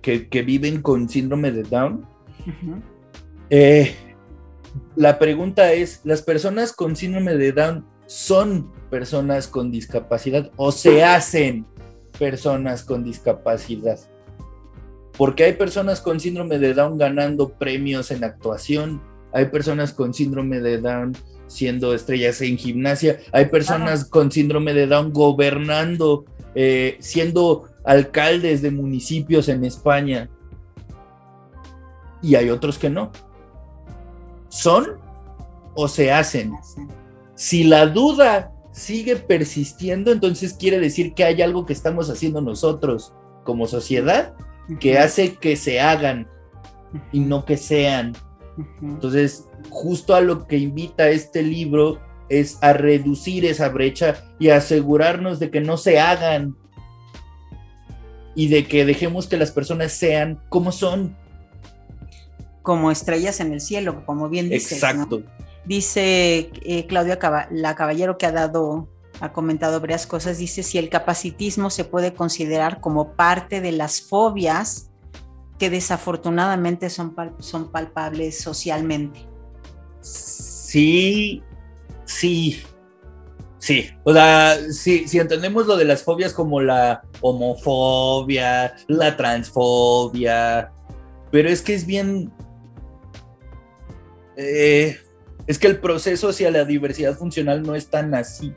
[0.00, 2.06] que, viven con síndrome de Down.
[3.50, 3.94] Eh,
[4.96, 11.02] la pregunta es, ¿las personas con síndrome de Down son personas con discapacidad o se
[11.02, 11.66] hacen
[12.18, 13.98] personas con discapacidad?
[15.16, 19.00] porque hay personas con síndrome de Down ganando premios en actuación,
[19.32, 21.16] hay personas con síndrome de Down
[21.46, 26.24] siendo estrellas en gimnasia, hay personas con síndrome de Down gobernando,
[26.54, 30.28] eh, siendo alcaldes de municipios en España,
[32.22, 33.12] y hay otros que no.
[34.54, 35.00] ¿Son
[35.74, 36.52] o se hacen?
[37.34, 43.12] Si la duda sigue persistiendo, entonces quiere decir que hay algo que estamos haciendo nosotros
[43.42, 44.34] como sociedad
[44.78, 46.28] que hace que se hagan
[47.10, 48.12] y no que sean.
[48.80, 51.98] Entonces, justo a lo que invita este libro
[52.28, 56.56] es a reducir esa brecha y asegurarnos de que no se hagan
[58.36, 61.16] y de que dejemos que las personas sean como son.
[62.64, 64.74] Como estrellas en el cielo, como bien dice.
[64.74, 65.22] Exacto.
[65.64, 67.20] Dice eh, Claudia
[67.52, 68.88] la Caballero que ha dado
[69.20, 74.02] ha comentado varias cosas, dice si el capacitismo se puede considerar como parte de las
[74.02, 74.90] fobias
[75.58, 79.20] que desafortunadamente son, son palpables socialmente.
[80.00, 81.42] Sí,
[82.04, 82.60] sí,
[83.58, 83.88] sí.
[84.02, 90.72] O sea, si entendemos lo de las fobias como la homofobia, la transfobia,
[91.30, 92.32] pero es que es bien...
[94.36, 94.98] Eh,
[95.46, 98.54] es que el proceso hacia la diversidad funcional no es tan así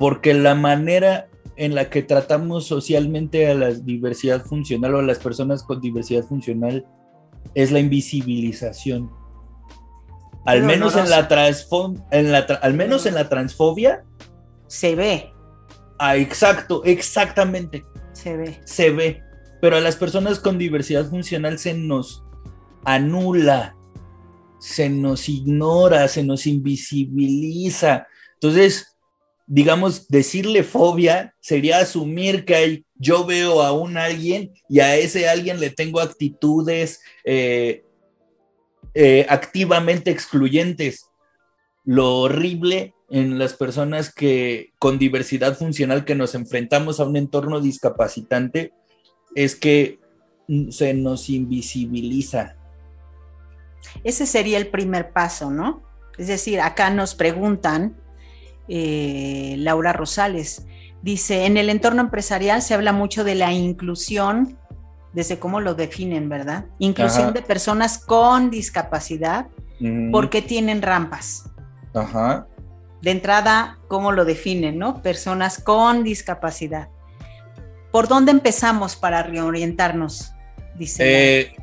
[0.00, 5.18] porque la manera en la que tratamos socialmente a la diversidad funcional o a las
[5.18, 6.86] personas con diversidad funcional
[7.54, 9.10] es la invisibilización.
[10.46, 11.28] Al menos en la,
[12.12, 14.02] en la al menos en la transfobia
[14.68, 15.30] se ve.
[15.98, 17.84] Ah, exacto, exactamente.
[18.14, 18.58] Se ve.
[18.64, 19.22] Se ve.
[19.60, 22.24] Pero a las personas con diversidad funcional se nos
[22.86, 23.76] anula,
[24.60, 28.06] se nos ignora, se nos invisibiliza.
[28.34, 28.96] Entonces,
[29.46, 35.58] digamos, decirle fobia sería asumir que yo veo a un alguien y a ese alguien
[35.58, 37.82] le tengo actitudes eh,
[38.94, 41.06] eh, activamente excluyentes.
[41.84, 47.60] Lo horrible en las personas que con diversidad funcional que nos enfrentamos a un entorno
[47.60, 48.72] discapacitante
[49.34, 49.98] es que
[50.70, 52.59] se nos invisibiliza.
[54.04, 55.82] Ese sería el primer paso, ¿no?
[56.18, 57.96] Es decir, acá nos preguntan
[58.68, 60.66] eh, Laura Rosales.
[61.02, 64.58] Dice, en el entorno empresarial se habla mucho de la inclusión,
[65.12, 66.66] desde cómo lo definen, ¿verdad?
[66.78, 69.46] Inclusión de personas con discapacidad
[70.12, 71.50] porque tienen rampas.
[71.94, 72.46] Ajá.
[73.00, 75.02] De entrada, ¿cómo lo definen, no?
[75.02, 76.88] Personas con discapacidad.
[77.90, 80.32] ¿Por dónde empezamos para reorientarnos?
[80.76, 81.02] Dice.
[81.40, 81.56] Eh,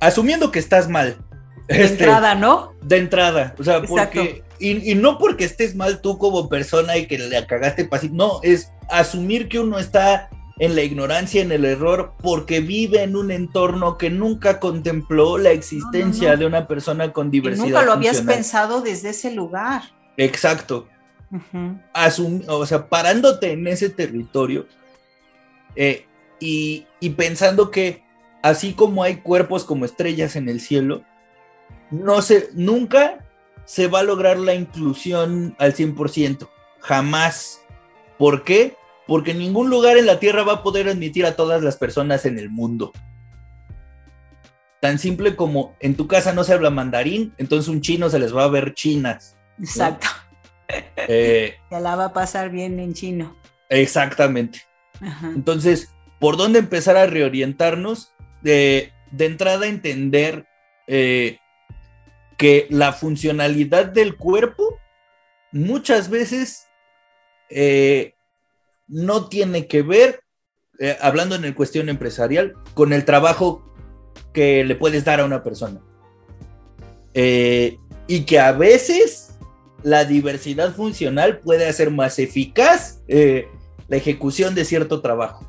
[0.00, 1.23] asumiendo que estás mal.
[1.68, 2.74] De este, entrada, ¿no?
[2.82, 3.54] De entrada.
[3.58, 7.84] O sea, porque y, no porque estés mal tú como persona y que le cagaste
[7.84, 13.02] pasito, no, es asumir que uno está en la ignorancia, en el error, porque vive
[13.02, 17.66] en un entorno que nunca contempló la existencia de una persona con diversidad.
[17.66, 19.82] nunca lo habías pensado desde ese lugar.
[20.16, 20.86] Exacto.
[22.46, 24.66] o sea, parándote en ese territorio
[25.74, 26.06] eh,
[26.38, 28.04] y, y pensando que
[28.42, 31.02] así como hay cuerpos como estrellas en el cielo,
[31.90, 33.24] no se, nunca
[33.64, 36.48] se va a lograr la inclusión al 100%.
[36.80, 37.60] Jamás.
[38.18, 38.76] ¿Por qué?
[39.06, 42.38] porque ningún lugar en la Tierra va a poder admitir a todas las personas en
[42.38, 42.92] el mundo.
[44.80, 48.34] Tan simple como en tu casa no se habla mandarín, entonces un chino se les
[48.34, 49.36] va a ver chinas.
[49.58, 50.08] Exacto.
[50.96, 53.36] Eh, se la va a pasar bien en chino.
[53.68, 54.62] Exactamente.
[55.22, 58.14] Entonces, ¿por dónde empezar a reorientarnos?
[58.40, 60.46] De, de entrada, entender
[60.86, 61.36] eh,
[62.36, 64.78] que la funcionalidad del cuerpo
[65.52, 66.66] muchas veces
[67.48, 68.14] eh,
[68.88, 70.20] no tiene que ver,
[70.80, 73.62] eh, hablando en el cuestión empresarial, con el trabajo
[74.32, 75.80] que le puedes dar a una persona.
[77.14, 77.78] Eh,
[78.08, 79.38] y que a veces
[79.82, 85.46] la diversidad funcional puede hacer más eficaz la ejecución de cierto trabajo.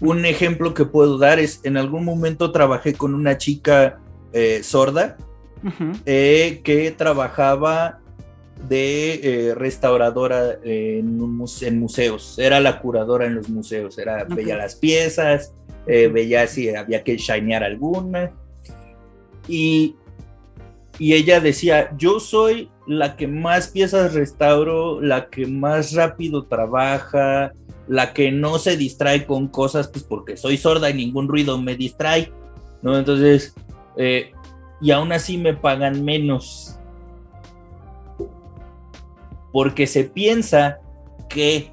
[0.00, 4.00] Un ejemplo que puedo dar es, en algún momento trabajé con una chica
[4.62, 5.16] sorda
[6.04, 8.00] que trabajaba
[8.68, 12.38] de eh, restauradora en, museos.
[12.38, 13.98] Era la curadora en los museos.
[13.98, 15.52] Era, Veía las piezas,
[15.86, 18.32] eh, veía si había que shinear alguna.
[19.48, 19.96] Y,
[20.98, 27.52] y ella decía, yo soy la que más piezas restauro, la que más rápido trabaja,
[27.88, 31.76] la que no se distrae con cosas, pues porque soy sorda y ningún ruido me
[31.76, 32.32] distrae,
[32.80, 32.96] ¿no?
[32.96, 33.54] Entonces,
[33.96, 34.32] eh,
[34.82, 36.76] y aún así me pagan menos
[39.52, 40.80] porque se piensa
[41.28, 41.70] que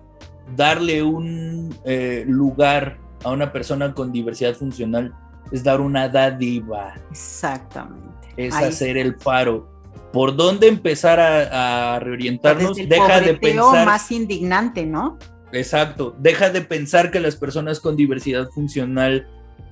[0.55, 5.13] darle un eh, lugar a una persona con diversidad funcional
[5.51, 6.95] es dar una dádiva.
[7.09, 8.09] Exactamente.
[8.37, 9.67] Es hacer el paro.
[10.11, 12.77] ¿Por dónde empezar a, reorientarnos?
[12.77, 13.85] deja de pensar.
[13.85, 15.17] más indignante, ¿no?
[15.51, 16.15] Exacto.
[16.19, 19.27] Deja de pensar que las personas con diversidad funcional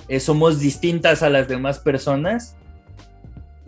[0.08, 2.56] eh, somos distintas a las demás personas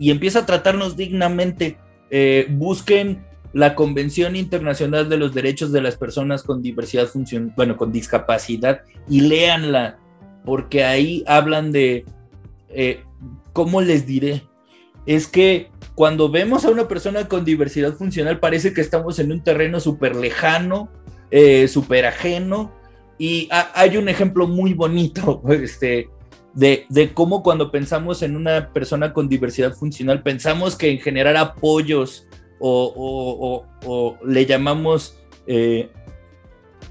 [0.00, 1.76] y empieza a tratarnos dignamente.
[2.10, 3.22] Eh, busquen
[3.52, 8.80] la Convención Internacional de los Derechos de las Personas con Diversidad Funcional, bueno, con discapacidad,
[9.08, 9.98] y léanla,
[10.46, 12.06] porque ahí hablan de,
[12.70, 13.04] eh,
[13.52, 14.42] ¿cómo les diré?
[15.04, 19.44] Es que cuando vemos a una persona con diversidad funcional parece que estamos en un
[19.44, 20.88] terreno súper lejano,
[21.30, 22.72] eh, súper ajeno,
[23.18, 26.08] y hay un ejemplo muy bonito, este,
[26.54, 31.36] de, de, cómo cuando pensamos en una persona con diversidad funcional, pensamos que en generar
[31.36, 32.26] apoyos
[32.58, 33.64] o,
[34.24, 35.90] le llamamos eh,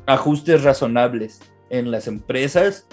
[0.05, 1.39] ajustes razonables
[1.70, 2.88] en las empresas,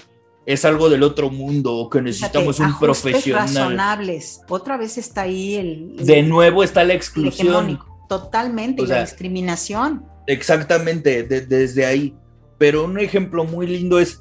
[0.44, 3.48] es algo del otro mundo o que necesitamos un profesional.
[3.48, 4.40] razonables.
[4.48, 5.96] Otra vez está ahí el.
[5.96, 7.80] de nuevo está la exclusión.
[8.08, 10.06] Totalmente, y la discriminación.
[10.28, 12.14] Exactamente, desde ahí.
[12.58, 14.20] Pero un ejemplo muy lindo es.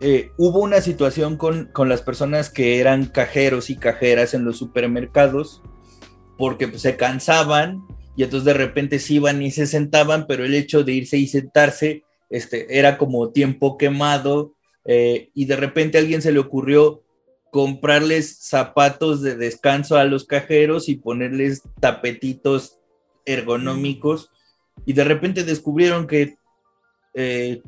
[0.00, 4.56] Eh, hubo una situación con, con las personas que eran cajeros y cajeras en los
[4.56, 5.62] supermercados
[6.38, 7.86] porque pues, se cansaban
[8.16, 11.26] y entonces de repente se iban y se sentaban, pero el hecho de irse y
[11.26, 14.54] sentarse este, era como tiempo quemado
[14.86, 17.02] eh, y de repente a alguien se le ocurrió
[17.50, 22.78] comprarles zapatos de descanso a los cajeros y ponerles tapetitos
[23.26, 24.30] ergonómicos
[24.86, 26.36] y de repente descubrieron que
[27.14, 27.60] eh,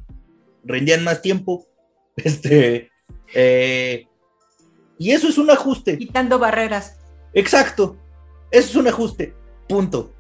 [0.65, 1.67] rendían más tiempo.
[2.25, 2.91] Este,
[3.35, 4.07] eh,
[4.99, 5.99] y eso es un ajuste.
[5.99, 6.99] Quitando barreras.
[7.33, 7.97] Exacto.
[8.51, 9.35] Eso es un ajuste,
[9.69, 10.13] punto.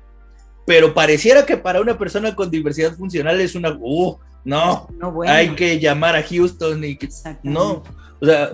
[0.66, 4.88] Pero pareciera que para una persona con diversidad funcional es una, uh, no,
[5.26, 7.08] hay que llamar a Houston y que,
[7.42, 7.82] no,
[8.20, 8.52] o sea,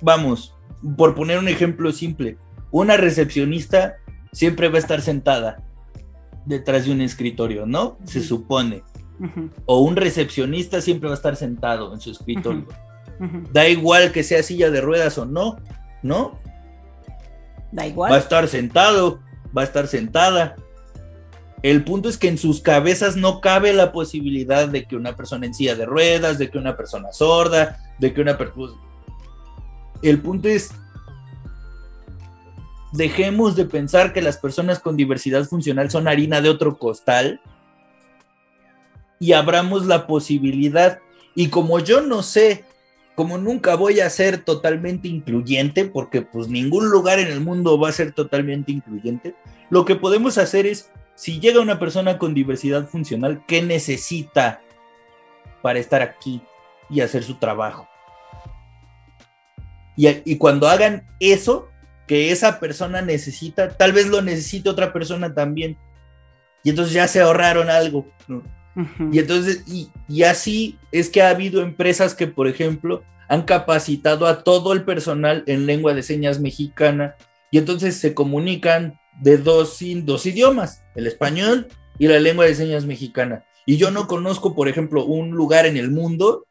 [0.00, 0.56] vamos,
[0.96, 2.38] por poner un ejemplo simple,
[2.70, 3.96] una recepcionista
[4.32, 5.62] siempre va a estar sentada
[6.46, 7.98] detrás de un escritorio, ¿no?
[8.04, 8.82] Se supone.
[9.66, 12.66] O un recepcionista siempre va a estar sentado en su escritorio.
[13.52, 15.58] Da igual que sea silla de ruedas o no,
[16.02, 16.38] ¿no?
[17.72, 18.12] Da igual.
[18.12, 19.20] Va a estar sentado,
[19.56, 20.56] va a estar sentada.
[21.62, 25.46] El punto es que en sus cabezas no cabe la posibilidad de que una persona
[25.46, 28.54] en silla de ruedas, de que una persona sorda, de que una persona...
[28.56, 28.88] Pues,
[30.02, 30.70] el punto es,
[32.92, 37.40] dejemos de pensar que las personas con diversidad funcional son harina de otro costal
[39.18, 41.00] y abramos la posibilidad.
[41.34, 42.64] Y como yo no sé
[43.14, 47.88] como nunca voy a ser totalmente incluyente, porque pues ningún lugar en el mundo va
[47.88, 49.34] a ser totalmente incluyente,
[49.70, 54.60] lo que podemos hacer es, si llega una persona con diversidad funcional, ¿qué necesita
[55.62, 56.40] para estar aquí?
[56.90, 57.88] y hacer su trabajo.
[59.96, 61.68] Y, cuando hagan eso,
[62.06, 65.76] que esa persona necesita, tal vez lo necesite otra persona también.
[66.62, 68.06] Y entonces ya se ahorraron algo.
[69.12, 74.26] Y entonces, y, y, así es que ha habido empresas que, por ejemplo, han capacitado
[74.26, 77.16] a todo el personal en lengua de señas mexicana
[77.50, 81.68] y entonces se comunican de dos, dos idiomas, el español
[81.98, 83.44] y la lengua de señas mexicana.
[83.66, 86.46] Y yo no conozco, por ejemplo, un lugar en el mundo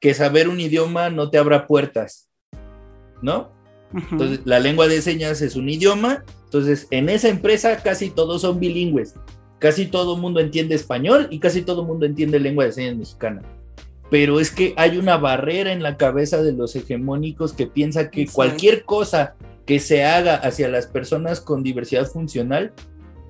[0.00, 2.28] que saber un idioma no te abra puertas,
[3.22, 3.52] ¿no?
[4.10, 8.58] Entonces, la lengua de señas es un idioma, entonces en esa empresa casi todos son
[8.58, 9.14] bilingües,
[9.64, 12.96] casi todo el mundo entiende español y casi todo el mundo entiende lengua de señas
[12.96, 13.40] mexicana.
[14.10, 18.26] Pero es que hay una barrera en la cabeza de los hegemónicos que piensa que
[18.26, 22.74] cualquier cosa que se haga hacia las personas con diversidad funcional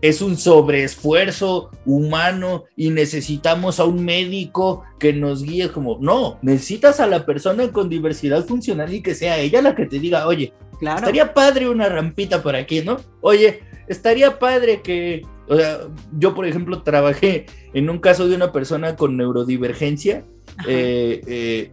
[0.03, 6.99] es un sobreesfuerzo humano y necesitamos a un médico que nos guíe como, no, necesitas
[6.99, 10.53] a la persona con diversidad funcional y que sea ella la que te diga, oye,
[10.81, 12.97] estaría padre una rampita por aquí, ¿no?
[13.21, 15.81] Oye, estaría padre que, o sea,
[16.19, 20.25] yo por ejemplo trabajé en un caso de una persona con neurodivergencia
[20.67, 21.73] eh, eh,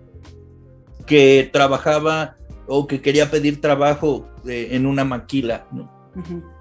[1.06, 2.36] que trabajaba
[2.68, 5.68] o que quería pedir trabajo eh, en una maquila,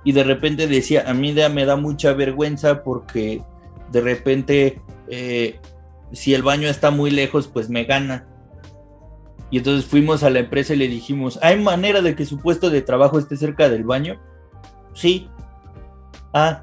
[0.04, 3.42] Y de repente decía, a mí me da mucha vergüenza porque
[3.90, 4.80] de repente
[6.12, 8.26] si el baño está muy lejos, pues me gana.
[9.50, 12.70] Y entonces fuimos a la empresa y le dijimos, ¿hay manera de que su puesto
[12.70, 14.20] de trabajo esté cerca del baño?
[14.94, 15.28] Sí.
[16.32, 16.62] Ah.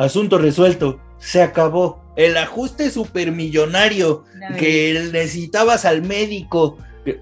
[0.00, 0.98] Asunto resuelto.
[1.18, 4.24] Se acabó el ajuste supermillonario
[4.58, 6.78] que necesitabas al médico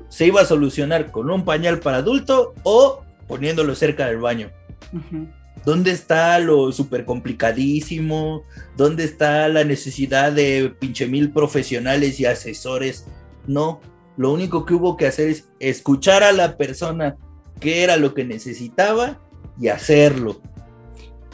[0.09, 4.51] se iba a solucionar con un pañal para adulto o poniéndolo cerca del baño.
[5.65, 8.43] ¿Dónde está lo súper complicadísimo?
[8.77, 13.07] ¿Dónde está la necesidad de pinche mil profesionales y asesores?
[13.47, 13.81] No,
[14.17, 17.17] lo único que hubo que hacer es escuchar a la persona
[17.61, 19.21] qué era lo que necesitaba
[19.61, 20.41] y hacerlo.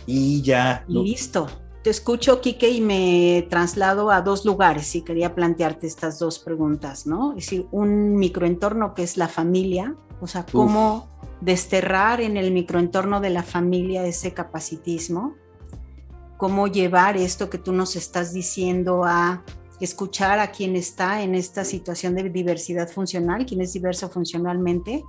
[0.06, 0.84] Y ya.
[0.88, 1.46] Listo
[1.84, 7.06] te escucho, Kike, y me traslado a dos lugares y quería plantearte estas dos preguntas,
[7.06, 7.32] ¿no?
[7.32, 11.06] Es decir, un microentorno que es la familia, o sea, cómo
[11.42, 15.34] desterrar en el microentorno de la familia ese capacitismo,
[16.38, 19.44] cómo llevar esto que tú nos estás diciendo a
[19.78, 25.04] escuchar a quien está en esta situación de diversidad funcional, quien es diverso funcionalmente,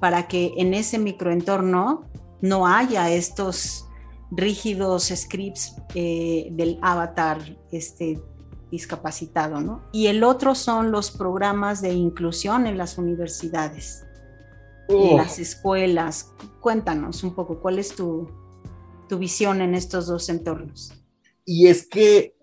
[0.00, 2.02] para que en ese microentorno
[2.40, 3.85] no haya estos
[4.30, 7.38] rígidos scripts eh, del avatar
[7.70, 8.20] este,
[8.70, 9.88] discapacitado, ¿no?
[9.92, 14.04] Y el otro son los programas de inclusión en las universidades,
[14.88, 16.32] en las escuelas.
[16.60, 18.28] Cuéntanos un poco, ¿cuál es tu,
[19.18, 20.92] visión en estos dos entornos?
[21.44, 22.34] Y es que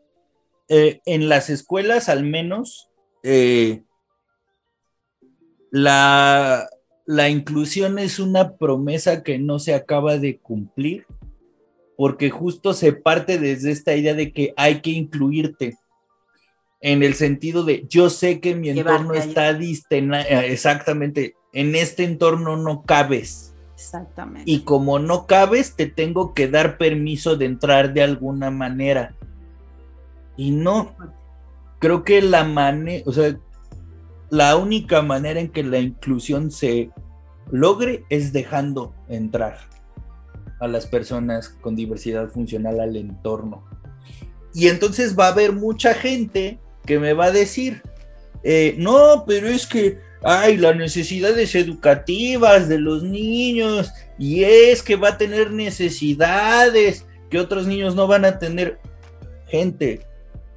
[0.70, 2.90] eh, en las escuelas al menos
[3.22, 3.84] eh,
[5.72, 6.70] la,
[7.06, 11.06] la inclusión es una promesa que no se acaba de cumplir
[11.98, 15.78] porque justo se parte desde esta idea de que hay que incluirte
[16.82, 22.04] en el sentido de yo sé que mi entorno está distena, eh, exactamente, en este
[22.04, 23.54] entorno no cabes.
[23.76, 24.50] Exactamente.
[24.50, 29.16] Y como no cabes, te tengo que dar permiso de entrar de alguna manera.
[30.36, 30.94] Y no,
[31.80, 33.38] creo que la manera, o sea,
[34.30, 36.92] la única manera en que la inclusión se
[37.52, 39.73] logre es dejando entrar
[40.64, 43.64] a las personas con diversidad funcional al entorno.
[44.54, 47.82] Y entonces va a haber mucha gente que me va a decir,
[48.44, 54.96] eh, no, pero es que hay las necesidades educativas de los niños y es que
[54.96, 58.80] va a tener necesidades que otros niños no van a tener.
[59.48, 60.02] Gente,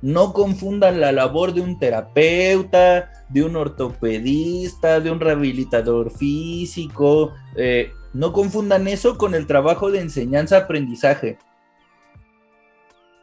[0.03, 7.33] no confundan la labor de un terapeuta, de un ortopedista, de un rehabilitador físico.
[7.57, 11.37] Eh, no confundan eso con el trabajo de enseñanza-aprendizaje.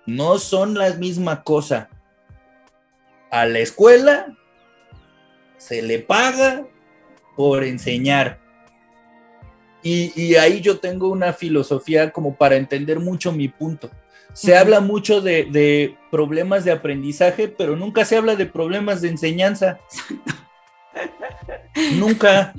[0.05, 1.89] No son la misma cosa.
[3.31, 4.37] A la escuela
[5.57, 6.67] se le paga
[7.35, 8.39] por enseñar.
[9.81, 13.89] Y, ahí yo tengo una filosofía como para entender mucho mi punto.
[14.33, 19.09] Se habla mucho de, de, problemas de aprendizaje, pero nunca se habla de problemas de
[19.09, 19.79] enseñanza.
[21.95, 22.53] nunca.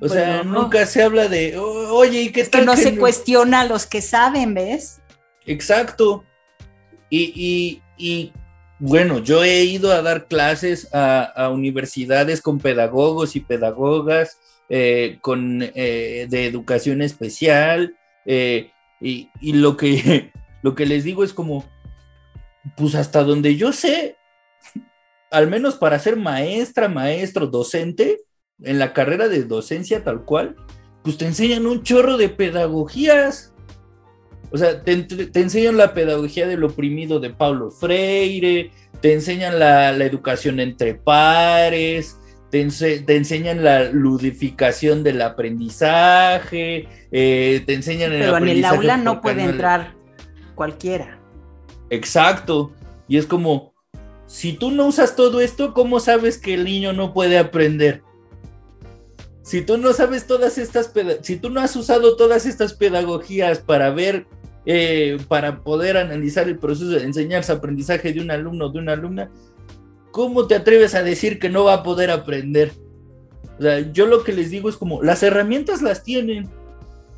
[0.00, 3.66] O sea, nunca se habla de, oye, ¿y qué es Que no se cuestiona a
[3.66, 5.00] los que saben, ¿ves?
[5.46, 6.24] Exacto.
[7.08, 8.32] Y,
[8.78, 14.38] bueno, yo he ido a dar clases a, universidades con pedagogos y pedagogas,
[14.68, 18.70] eh, con, eh, de educación especial, eh,
[19.00, 20.30] y, y, lo, que,
[20.62, 21.64] lo que les digo es como,
[22.76, 24.16] pues hasta donde yo sé,
[25.30, 28.25] al menos para ser maestra, maestro, docente,
[28.62, 30.56] en la carrera de docencia tal cual,
[31.02, 33.52] pues te enseñan un chorro de pedagogías.
[34.50, 40.60] O sea, te, enseñan la pedagogía del oprimido de Pablo Freire, te enseñan la, educación
[40.60, 42.16] entre pares,
[42.50, 49.20] te, enseñan la ludificación del aprendizaje, eh, te enseñan el Pero en el aula no
[49.20, 49.94] puede entrar
[50.54, 51.18] cualquiera.
[51.90, 52.72] Exacto.
[53.08, 53.74] Y es como,
[54.26, 58.02] si tú no usas todo esto, ¿cómo sabes que el niño no puede aprender?
[59.46, 60.92] Si tú no sabes todas estas,
[61.22, 64.26] si tú no has usado todas estas pedagogías para ver,
[64.64, 68.94] eh, para poder analizar el proceso de enseñarse aprendizaje de un alumno o de una
[68.94, 69.30] alumna,
[70.10, 72.72] ¿cómo te atreves a decir que no va a poder aprender?
[73.56, 76.50] O sea, yo lo que les digo es como, las herramientas las tienen,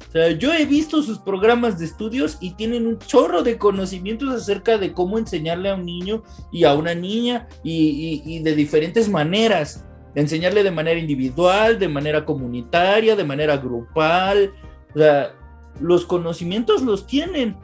[0.09, 4.35] o sea, yo he visto sus programas de estudios y tienen un chorro de conocimientos
[4.35, 6.22] acerca de cómo enseñarle a un niño
[6.53, 9.87] y a una niña y, de diferentes maneras.
[10.19, 14.53] Enseñarle de manera individual, de manera comunitaria, de manera grupal.
[14.93, 15.33] O sea,
[15.81, 17.57] los conocimientos los tienen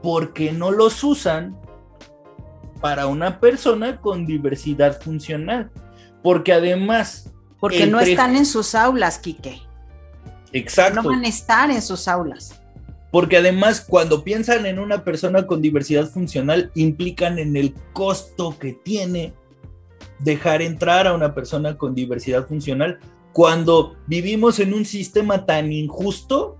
[0.00, 1.58] porque no los usan
[2.80, 5.72] para una persona con diversidad funcional.
[6.22, 7.32] Porque además...
[7.58, 9.60] Porque no están en sus aulas, Quique.
[10.52, 11.02] Exacto.
[11.02, 12.62] No van a estar en sus aulas.
[13.10, 18.74] Porque además, cuando piensan en una persona con diversidad funcional, implican en el costo que
[18.74, 19.34] tiene
[20.18, 22.98] dejar entrar a una persona con diversidad funcional
[23.32, 26.58] cuando vivimos en un sistema tan injusto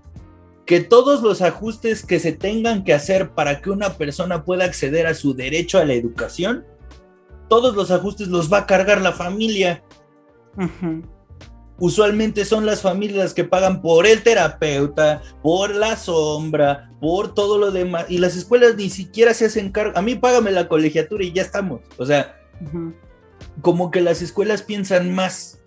[0.67, 5.07] que todos los ajustes que se tengan que hacer para que una persona pueda acceder
[5.07, 6.65] a su derecho a la educación,
[7.49, 9.83] todos los ajustes los va a cargar la familia
[11.79, 17.71] usualmente son las familias que pagan por el terapeuta, por la sombra, por todo lo
[17.71, 18.07] demás.
[18.09, 19.97] Y las escuelas ni siquiera se hacen cargo.
[19.97, 21.81] A mí págame la colegiatura y ya estamos.
[21.97, 22.37] O sea,
[23.61, 25.61] como que las escuelas piensan más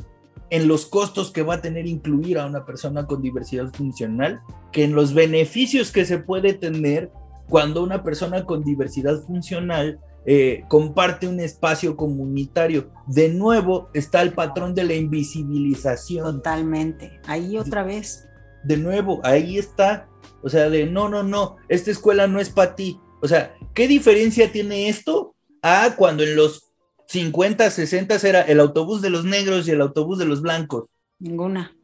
[0.50, 4.84] en los costos que va a tener incluir a una persona con diversidad funcional que
[4.84, 7.12] en los beneficios que se puede tener
[7.48, 12.92] cuando una persona con diversidad funcional eh, comparte un espacio comunitario.
[13.08, 16.38] De nuevo está el patrón de la invisibilización.
[16.38, 17.20] Totalmente.
[17.26, 18.28] Ahí otra vez.
[18.64, 20.08] De nuevo, ahí está.
[20.44, 23.00] O sea, de no, no, no, esta escuela no es para ti.
[23.22, 26.71] O sea, ¿qué diferencia tiene esto a cuando en los
[27.12, 30.90] 50, 60 era el autobús de los negros y el autobús de los blancos?
[31.20, 31.76] Ninguna.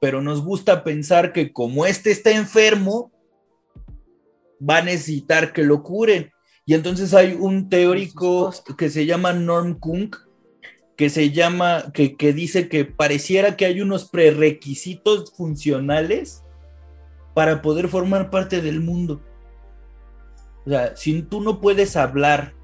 [0.00, 3.10] Pero nos gusta pensar que como este está enfermo,
[4.62, 6.30] va a necesitar que lo curen.
[6.64, 10.16] Y entonces hay un teórico que se llama Norm Kunk,
[10.96, 16.44] que se llama, que, que dice que pareciera que hay unos prerequisitos funcionales
[17.34, 19.20] para poder formar parte del mundo.
[20.64, 22.54] O sea, si tú no puedes hablar,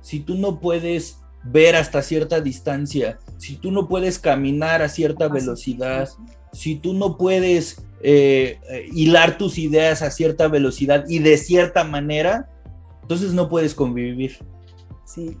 [0.00, 5.28] si tú no puedes ver hasta cierta distancia, si tú no puedes caminar a cierta
[5.28, 6.08] velocidad,
[6.52, 11.84] si tú no puedes eh, eh, hilar tus ideas a cierta velocidad y de cierta
[11.84, 12.48] manera,
[13.02, 14.38] entonces no puedes convivir.
[15.04, 15.36] Sí.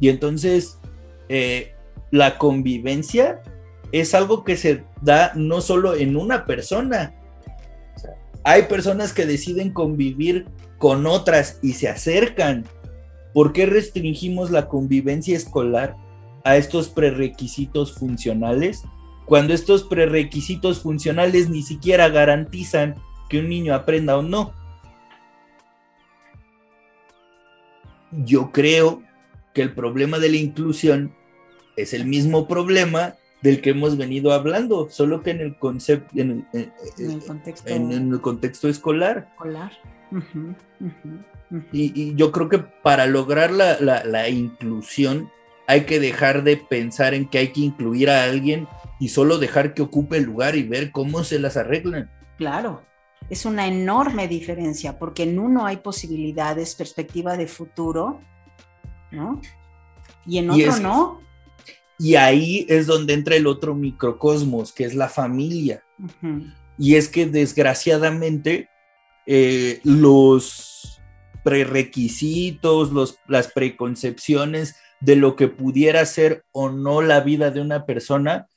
[0.00, 0.78] Y entonces
[1.28, 1.72] eh,
[2.10, 3.42] la convivencia
[3.92, 7.14] es algo que se da no solo en una persona.
[8.44, 10.46] hay personas que deciden convivir
[10.78, 12.64] con otras y se acercan.
[13.36, 15.94] ¿Por qué restringimos la convivencia escolar
[16.42, 18.82] a estos prerequisitos funcionales?
[19.26, 22.94] Cuando estos prerequisitos funcionales ni siquiera garantizan
[23.28, 24.54] que un niño aprenda o no.
[28.24, 29.02] yo creo
[29.52, 31.12] que el problema de la inclusión
[31.76, 36.46] es el mismo problema del que hemos venido hablando, solo que en el concepto, en,
[36.52, 37.20] el,
[38.20, 39.34] contexto, escolar.
[41.72, 45.30] Y, yo creo que para lograr la, la, inclusión
[45.68, 48.66] hay que dejar de pensar en que hay que incluir a alguien
[48.98, 52.10] y solo dejar que ocupe el lugar y ver cómo se las arreglan.
[52.36, 52.82] Claro,
[53.28, 58.20] es una enorme diferencia, porque en uno hay posibilidades, perspectiva de futuro,
[59.10, 59.40] ¿no?
[60.26, 61.20] Y en otro no.
[61.98, 65.82] Y ahí es donde entra el otro microcosmos, que es la familia.
[66.78, 68.68] Y es que desgraciadamente
[69.26, 70.95] eh, los
[71.46, 77.86] prerequisitos, los, las preconcepciones de lo que pudiera ser o no la vida de una
[77.86, 78.48] persona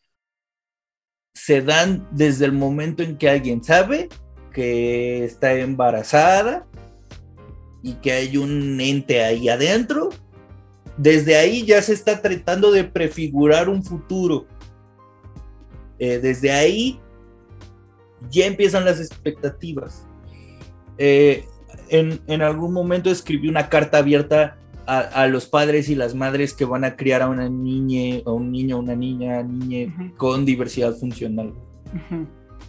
[1.36, 4.10] se dan desde el momento en que alguien sabe
[4.52, 6.66] que está embarazada
[7.84, 10.10] y que hay un ente ahí adentro.
[10.98, 14.48] Desde ahí ya se está tratando de prefigurar un futuro.
[16.00, 17.00] Eh, desde ahí
[18.32, 20.08] ya empiezan las expectativas.
[20.98, 21.46] Eh,
[21.90, 26.84] en, algún momento escribí una carta abierta a, los padres y las madres que van
[26.84, 31.54] a criar a una niña, a un niño, una niña, niña con diversidad funcional.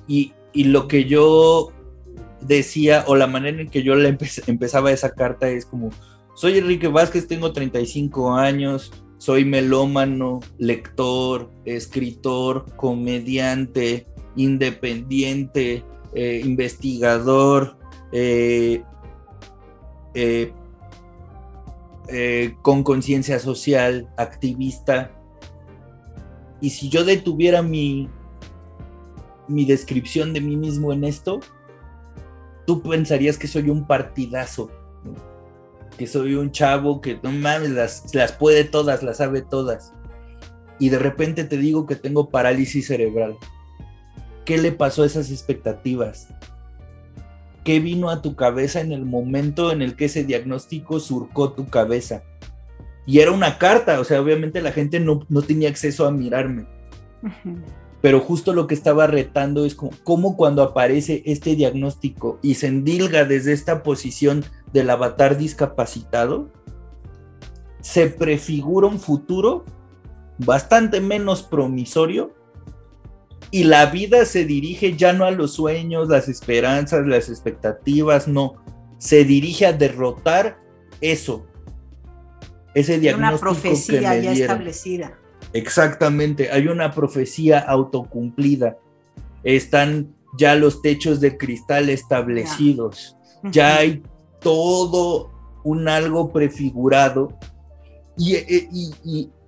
[0.07, 1.73] y, y, lo que yo
[2.43, 4.17] decía, o la manera en que yo le
[4.47, 5.91] empezaba esa carta es como,
[6.35, 14.07] soy Enrique Vázquez, tengo 35 años, soy melómano, lector, escritor, comediante,
[14.37, 17.77] independiente, eh, investigador,
[18.13, 18.83] eh,
[20.15, 20.53] eh,
[22.63, 25.11] con conciencia social, activista.
[26.61, 28.09] Y si yo detuviera mi,
[29.49, 31.41] mi descripción de mí mismo en esto,
[32.67, 34.71] tú pensarías que soy un partidazo
[36.01, 39.93] que soy un chavo que no mames, las, las puede todas, las sabe todas.
[40.79, 43.37] Y de repente te digo que tengo parálisis cerebral.
[44.47, 46.29] ¿Qué le pasó a esas expectativas?
[47.65, 51.69] ¿Qué vino a tu cabeza en el momento en el que ese diagnóstico surcó tu
[51.69, 52.23] cabeza?
[53.07, 56.67] Y era una carta, o sea, obviamente la gente no, tenía acceso a mirarme.
[58.01, 62.69] Pero justo lo que estaba retando es como, cómo cuando aparece este diagnóstico y se
[62.69, 66.49] endilga desde esta posición del avatar discapacitado,
[67.81, 69.65] se prefigura un futuro
[70.39, 72.33] bastante menos promisorio
[73.51, 78.63] y la vida se dirige ya no a los sueños, las esperanzas, las expectativas, no,
[78.99, 80.59] se dirige a derrotar
[81.01, 81.47] eso.
[82.75, 83.51] Ese diagnóstico.
[83.51, 85.19] Una profecía ya establecida.
[85.53, 88.79] Exactamente, hay una profecía autocumplida.
[89.43, 93.17] Están ya los techos de cristal establecidos.
[93.51, 94.03] Ya hay
[94.41, 95.33] todo
[95.65, 97.39] un algo prefigurado
[98.19, 98.69] eh,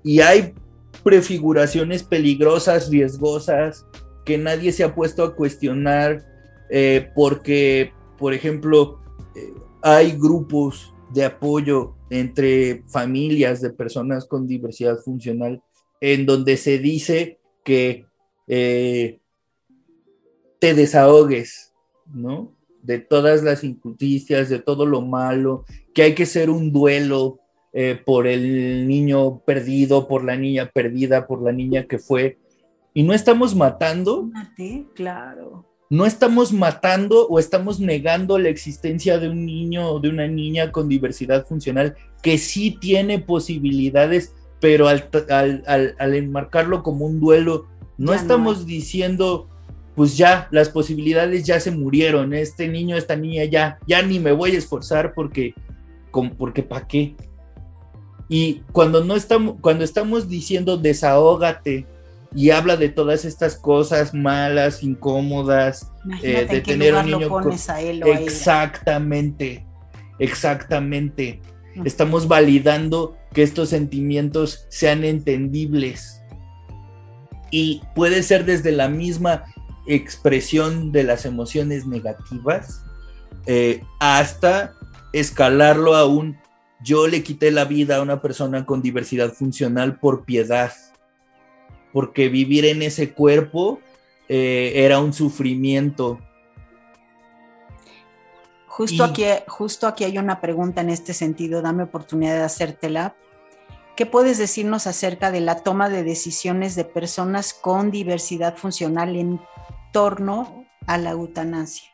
[0.04, 0.54] y, hay
[1.02, 3.86] prefiguraciones peligrosas, riesgosas,
[4.24, 6.24] que nadie se ha puesto a cuestionar
[6.70, 9.00] eh, porque, por ejemplo,
[9.34, 15.62] eh, hay grupos de apoyo entre familias de personas con diversidad funcional
[16.00, 18.06] en donde se dice que
[18.46, 19.18] te
[20.74, 21.72] desahogues,
[22.12, 22.52] ¿no?
[22.82, 25.64] de todas las injusticias, de todo lo malo,
[25.94, 27.38] que hay que ser un duelo
[27.72, 32.38] eh, por el niño perdido, por la niña perdida, por la niña que fue.
[32.92, 34.30] Y no estamos matando.
[34.94, 35.66] Claro.
[35.88, 40.72] No estamos matando o estamos negando la existencia de un niño o de una niña
[40.72, 47.66] con diversidad funcional que sí tiene posibilidades, pero al, enmarcarlo como un duelo,
[47.98, 49.48] no estamos diciendo
[49.94, 52.32] pues ya las posibilidades ya se murieron.
[52.32, 55.54] Este niño, esta niña ya, ya ni me voy a esforzar porque,
[56.38, 57.14] porque ¿para qué?
[58.32, 61.86] Y cuando no estamos, cuando estamos diciendo desahógate
[62.34, 67.40] y habla de todas estas cosas malas, incómodas, eh, de tener un niño
[68.06, 69.66] exactamente,
[70.18, 71.42] exactamente.
[71.84, 76.22] Estamos validando que estos sentimientos sean entendibles.
[77.50, 79.44] Y puede ser desde la misma
[79.86, 82.82] expresión de las emociones negativas
[83.44, 84.72] eh, hasta
[85.12, 86.38] escalarlo a un
[86.82, 90.72] yo le quité la vida a una persona con diversidad funcional por piedad,
[91.92, 93.80] porque vivir en ese cuerpo
[94.28, 96.18] eh, era un sufrimiento.
[98.66, 103.14] Justo, aquí, justo aquí hay una pregunta en este sentido, dame oportunidad de hacértela.
[103.96, 109.40] ¿Qué puedes decirnos acerca de la toma de decisiones de personas con diversidad funcional en
[109.92, 111.90] torno a la eutanasia?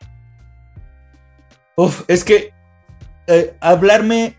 [1.75, 2.53] Uf, es que
[3.27, 4.37] eh, hablarme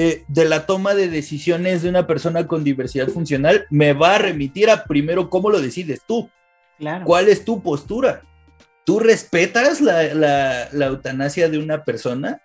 [0.00, 4.18] eh, de la toma de decisiones de una persona con diversidad funcional me va a
[4.18, 6.30] remitir a primero cómo lo decides tú.
[6.78, 7.04] Claro.
[7.04, 8.22] ¿Cuál es tu postura?
[8.84, 10.14] ¿Tú respetas la,
[10.70, 12.40] la eutanasia de una persona?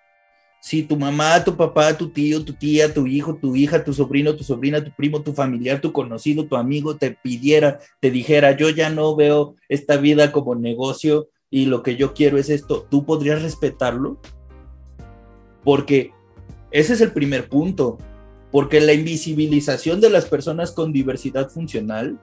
[0.63, 4.33] si tu mamá, tu papá, tu tío, tu tía, tu hijo, tu hija, tu sobrino,
[4.33, 8.69] tu sobrina, tu primo, tu familiar, tu conocido, tu amigo te pidiera, te dijera, yo
[8.69, 13.05] ya no veo esta vida como negocio y lo que yo quiero es esto, ¿tú
[13.05, 14.21] podrías respetarlo?
[15.65, 16.13] Porque
[16.73, 17.99] ese es el primer punto,
[18.51, 22.19] porque la invisibilización de las personas con diversidad funcional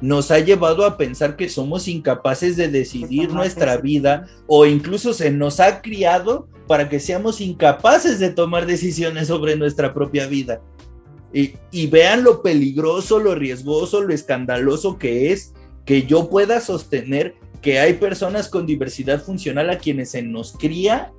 [0.00, 5.30] nos ha llevado a pensar que somos incapaces de decidir nuestra vida o incluso se
[5.30, 10.60] nos ha criado para que seamos incapaces de tomar decisiones sobre nuestra propia vida.
[11.32, 15.54] Y, vean lo peligroso, lo riesgoso, lo escandaloso que es
[15.84, 21.12] que yo pueda sostener que hay personas con diversidad funcional a quienes se nos cría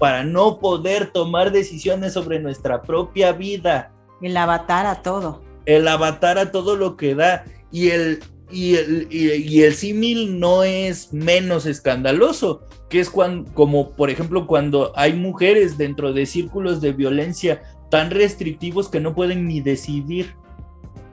[0.00, 3.92] para no poder tomar decisiones sobre nuestra propia vida.
[4.22, 5.42] El avatar a todo.
[5.66, 7.44] El avatar a todo lo que da.
[7.70, 8.20] Y el,
[8.50, 14.46] y el, y, el símil no es menos escandaloso, que es cuando, como por ejemplo
[14.46, 20.34] cuando hay mujeres dentro de círculos de violencia tan restrictivos que no pueden ni decidir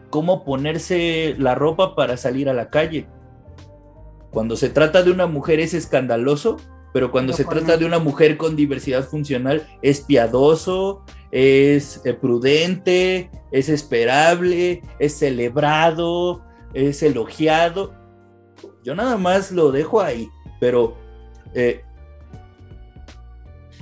[0.09, 3.05] cómo ponerse la ropa para salir a la calle.
[4.31, 6.57] Cuando se trata de una mujer es escandaloso,
[6.93, 13.29] pero cuando se trata de una mujer con diversidad funcional es piadoso, es eh, prudente,
[13.51, 17.93] es esperable, es celebrado, es elogiado.
[18.83, 20.29] Yo nada más lo dejo ahí,
[20.59, 20.97] pero
[21.53, 21.83] eh,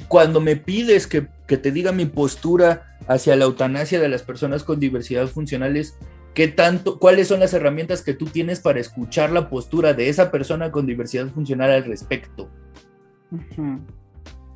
[0.07, 4.63] cuando me pides que, que, te diga mi postura hacia la eutanasia de las personas
[4.63, 5.97] con diversidad funcionales,
[6.33, 10.31] ¿qué tanto, cuáles son las herramientas que tú tienes para escuchar la postura de esa
[10.31, 12.49] persona con diversidad funcional al respecto?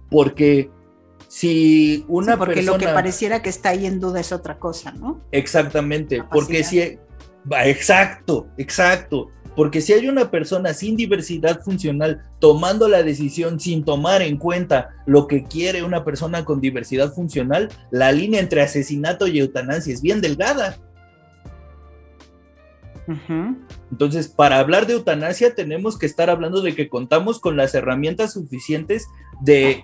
[0.10, 0.70] Porque
[1.28, 5.22] si una porque lo que pareciera que está ahí en duda es otra cosa, ¿no?
[5.32, 6.98] Exactamente, porque si...
[7.64, 9.30] Exacto, exacto.
[9.56, 14.90] Porque si hay una persona sin diversidad funcional tomando la decisión sin tomar en cuenta
[15.06, 20.02] lo que quiere una persona con diversidad funcional, la línea entre asesinato y eutanasia es
[20.02, 20.78] bien delgada.
[23.92, 28.34] Entonces, para hablar de eutanasia tenemos que estar hablando de que contamos con las herramientas
[28.34, 29.08] suficientes
[29.42, 29.84] de,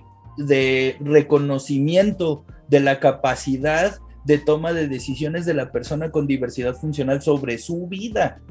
[0.99, 7.57] reconocimiento de la capacidad de toma de decisiones de la persona con diversidad funcional sobre
[7.57, 8.41] su vida.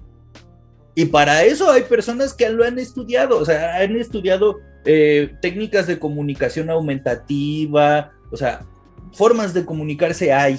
[0.94, 5.88] Y para eso hay personas que lo han estudiado, o sea, han estudiado eh, técnicas
[5.88, 8.64] de comunicación aumentativa, o sea,
[9.12, 10.58] formas de comunicarse hay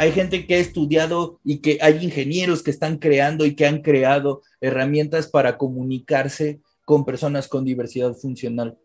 [0.00, 3.82] hay gente que ha estudiado y que hay ingenieros que están creando y que han
[3.82, 8.78] creado herramientas para comunicarse con personas con diversidad funcional.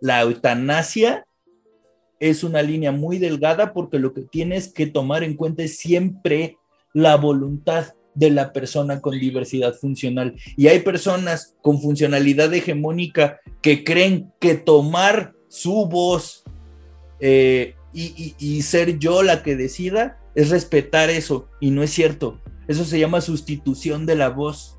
[0.00, 1.26] La eutanasia
[2.20, 6.56] es una línea muy delgada porque lo que tienes que tomar en cuenta es siempre
[6.94, 10.36] la voluntad de la persona con diversidad funcional.
[10.56, 16.44] Y hay personas con funcionalidad hegemónica que creen que tomar su voz
[17.18, 22.40] eh, y, y, ser yo la que decida es respetar eso y no es cierto.
[22.68, 24.76] Eso se llama sustitución de la voz.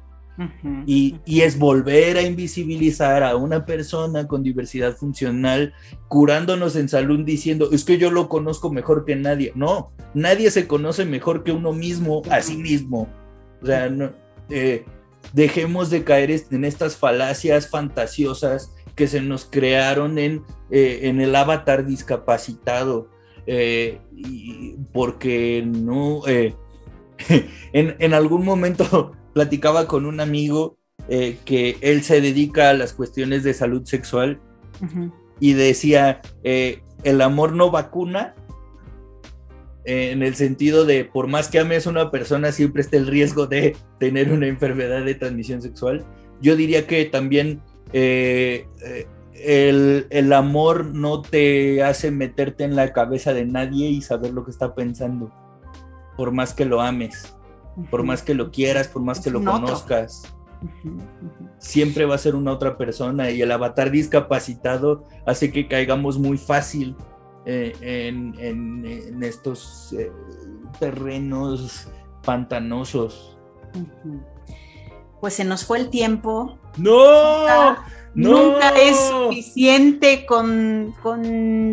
[0.88, 5.74] y, es volver a invisibilizar a una persona con diversidad funcional,
[6.08, 9.52] curándonos en salud diciendo, es que yo lo conozco mejor que nadie.
[9.56, 13.08] No, nadie se conoce mejor que uno mismo a sí mismo.
[13.62, 14.12] O sea, no,
[14.50, 14.86] eh,
[15.34, 21.36] dejemos de caer en estas falacias fantasiosas que se nos crearon en, eh, en el
[21.36, 23.10] avatar discapacitado
[23.48, 24.00] eh,
[24.94, 26.56] porque no, eh,
[27.74, 30.78] en, algún momento platicaba con un amigo
[31.10, 34.40] eh, que él se dedica a las cuestiones de salud sexual
[35.40, 38.34] y decía, el amor no vacuna,
[39.86, 43.46] en el sentido de por más que ames a una persona siempre está el riesgo
[43.46, 46.04] de tener una enfermedad de transmisión sexual.
[46.42, 47.62] Yo diría que también
[47.94, 49.14] el,
[50.34, 54.76] amor no te hace meterte en la cabeza de nadie y saber lo que está
[54.76, 55.32] pensando,
[56.18, 57.36] por más que lo ames,
[57.90, 60.24] por más que lo quieras, por más que lo conozcas.
[61.58, 66.38] Siempre va a ser una otra persona y el avatar discapacitado hace que caigamos muy
[66.38, 66.96] fácil
[67.46, 70.12] eh, en, estos eh,
[70.80, 71.88] terrenos
[72.24, 73.38] pantanosos.
[75.20, 76.60] Pues se nos fue el tiempo.
[76.78, 77.76] ¡No!
[78.14, 80.94] Nunca es suficiente con,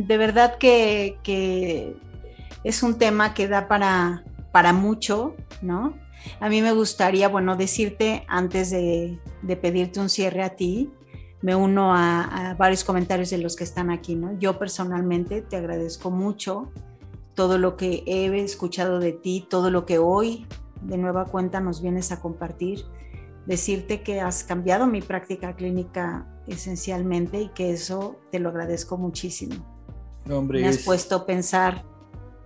[0.06, 1.96] de verdad que,
[2.64, 5.94] es un tema que da para, para mucho, ¿no?
[6.40, 9.18] A mí me gustaría, bueno, decirte antes de,
[9.60, 10.90] pedirte un cierre a ti,
[11.40, 14.38] me uno a, a, varios comentarios de los que están aquí, ¿no?
[14.38, 16.70] Yo personalmente te agradezco mucho
[17.34, 20.46] todo lo que he escuchado de ti, todo lo que hoy
[20.82, 22.84] de nueva cuenta nos vienes a compartir
[23.48, 29.56] decirte que has cambiado mi práctica clínica esencialmente y que eso te lo agradezco muchísimo.
[30.30, 31.82] Hombre, Me has puesto a pensar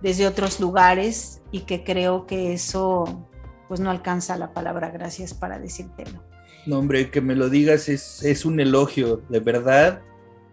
[0.01, 3.27] desde otros lugares y que creo que eso
[3.67, 6.23] pues no alcanza la palabra gracias para decírtelo.
[6.65, 10.01] No, hombre, que me lo digas es, un elogio, de verdad.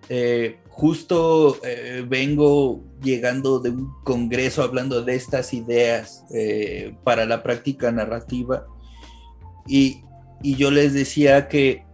[0.09, 7.45] Eh, justo eh, vengo llegando de un congreso hablando de estas ideas eh, para la
[7.45, 8.67] práctica narrativa
[9.69, 10.03] y,
[10.43, 11.85] y yo les decía que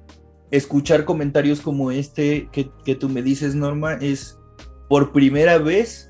[0.51, 4.39] escuchar comentarios como este que, tú me dices, Norma, es
[4.89, 6.09] por primera vez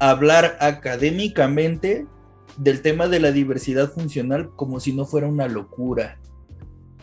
[0.00, 2.06] hablar académicamente
[2.56, 6.18] del tema de la diversidad funcional como si no fuera una locura,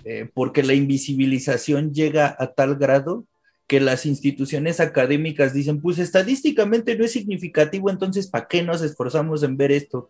[0.03, 3.25] eh, porque la invisibilización llega a tal grado
[3.67, 9.41] que las instituciones académicas dicen, pues estadísticamente no es significativo, entonces ¿para qué nos esforzamos
[9.43, 10.09] en ver esto?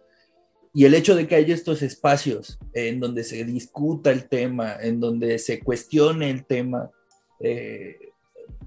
[0.73, 4.99] Y el hecho de que haya estos espacios en donde se discuta el tema, en
[4.99, 6.89] donde se cuestione el tema,
[7.39, 8.09] eh,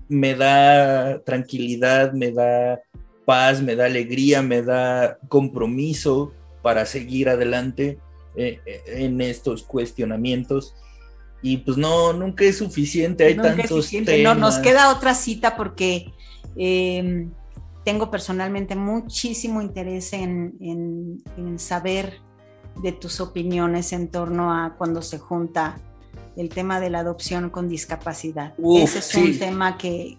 [0.09, 2.81] me da tranquilidad, me da
[3.24, 7.99] paz, me da alegría, me da compromiso para seguir adelante
[8.37, 10.74] eh, eh, en estos cuestionamientos.
[11.43, 14.19] Y pues no, nunca es suficiente, hay tantos temas.
[14.20, 16.12] No, nos queda otra cita porque
[16.57, 17.31] em,
[17.87, 21.23] tengo personalmente muchísimo interés en,
[21.57, 22.19] saber
[22.83, 25.79] de tus opiniones en torno a cuando se junta
[26.37, 28.55] el tema de la adopción con discapacidad.
[28.59, 30.19] Ese es un tema que,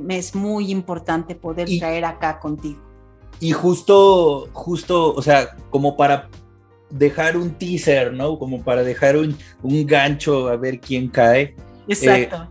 [0.00, 2.80] me es muy importante poder traer acá contigo.
[3.40, 6.28] Y justo, justo, o sea, como para
[6.88, 8.38] dejar un teaser, ¿no?
[8.38, 9.36] Como para dejar un,
[9.86, 11.56] gancho a ver quién cae.
[11.88, 12.48] Exacto.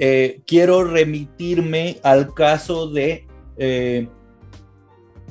[0.00, 3.27] eh, quiero remitirme al caso de
[3.58, 4.08] eh,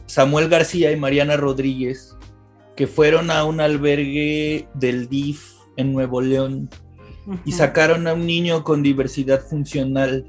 [0.06, 2.16] Samuel García y Mariana Rodríguez,
[2.76, 6.70] que fueron a un albergue del DIF en Nuevo León
[7.44, 10.26] y sacaron a un niño con diversidad funcional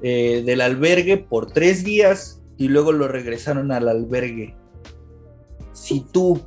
[0.00, 4.54] del albergue por tres días y luego lo regresaron al albergue.
[5.72, 6.40] Si tú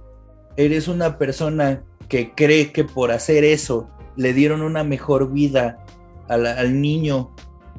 [0.58, 5.84] eres una persona que cree que por hacer eso le dieron una mejor vida
[6.28, 7.36] al, niño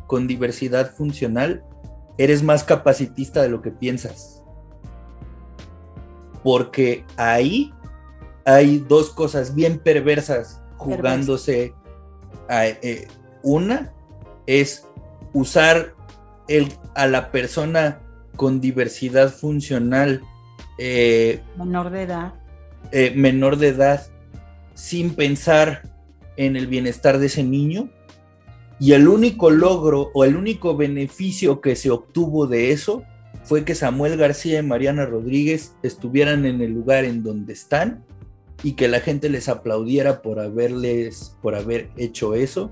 [0.08, 1.62] con diversidad funcional,
[2.18, 4.42] eres más capacitista de lo que piensas.
[6.42, 7.72] Porque ahí
[8.44, 11.74] hay dos cosas bien perversas jugándose.
[12.50, 13.08] Eh,
[13.42, 13.92] una
[14.46, 14.86] es
[15.32, 15.94] usar
[16.48, 18.00] el, a la persona
[18.36, 20.22] con diversidad funcional.
[20.78, 22.34] Eh, menor de edad.
[22.92, 24.06] Eh, menor de edad
[24.74, 25.82] sin pensar
[26.36, 27.88] en el bienestar de ese niño
[28.80, 33.02] y el único logro o el único beneficio que se obtuvo de eso
[33.44, 38.04] fue que Samuel García y Mariana Rodríguez estuvieran en el lugar en donde están
[38.62, 42.70] y que la gente les aplaudiera por haberles por haber hecho eso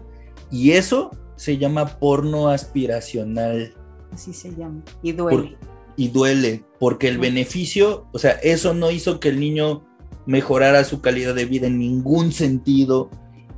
[0.51, 3.74] y eso se llama porno aspiracional.
[4.12, 5.57] Así se llama y duele.
[5.97, 9.85] y duele porque el beneficio, o sea, eso no hizo que el niño
[10.27, 13.11] mejorara su calidad de vida en ningún sentido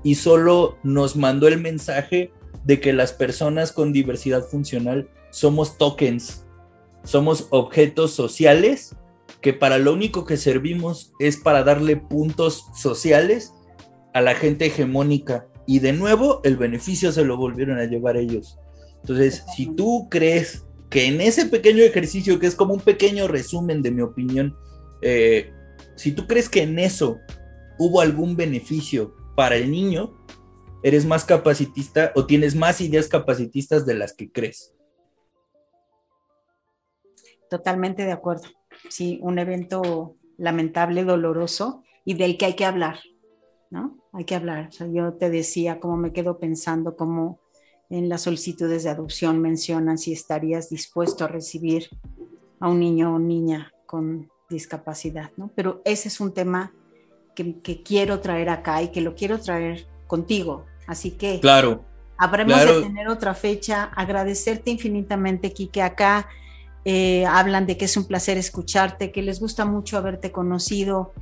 [0.05, 2.31] y solo nos mandó el mensaje
[2.65, 6.47] de que las personas con diversidad funcional somos tokens,
[7.03, 8.95] somos objetos sociales
[9.41, 13.53] que para lo único que servimos es para darle puntos sociales
[14.13, 18.59] a la gente hegemónica y de nuevo el beneficio se lo volvieron a llevar ellos.
[19.01, 23.83] Entonces, si tú crees que en ese pequeño ejercicio, que es como un pequeño resumen
[23.83, 24.57] de mi opinión,
[25.03, 25.51] eh,
[25.97, 27.19] si tú crees que en eso
[27.79, 30.13] hubo algún beneficio para el niño,
[30.83, 34.75] eres más capacitista o tienes más ideas capacitistas de las que crees.
[37.49, 38.49] Totalmente de acuerdo.
[38.89, 42.99] Sí, un evento lamentable, doloroso y del que hay que hablar,
[43.71, 43.99] ¿no?
[44.13, 44.71] Hay que hablar.
[44.93, 47.41] yo te decía cómo me quedo pensando, cómo
[47.91, 51.89] en las solicitudes de adopción mencionan si estarías dispuesto a recibir
[52.61, 55.51] a un niño o niña con discapacidad, ¿no?
[55.55, 56.73] Pero ese es un tema
[57.35, 60.67] que, quiero traer acá y que lo quiero traer contigo.
[60.87, 61.85] Así que claro,
[62.17, 63.91] habremos de tener otra fecha.
[63.95, 65.83] Agradecerte infinitamente, Kike.
[65.83, 66.29] Acá
[66.85, 71.13] eh, hablan de que es un placer escucharte, que les gusta mucho haberte conocido.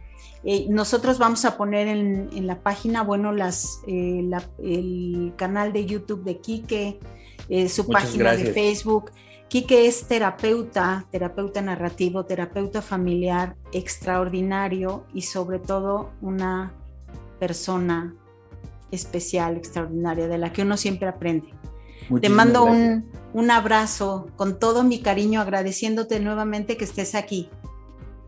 [0.44, 4.28] Eh, nosotros vamos a poner en, la página, bueno, las, eh,
[4.58, 6.98] el canal de YouTube de Quique,
[7.68, 9.12] su página de Facebook.
[9.52, 16.72] Quique es terapeuta, terapeuta narrativo, terapeuta familiar extraordinario y sobre todo una
[17.38, 18.16] persona
[18.90, 21.48] especial, extraordinaria, de la que uno siempre aprende.
[22.22, 27.50] Te mando un, abrazo con todo mi cariño, agradeciéndote nuevamente que estés aquí.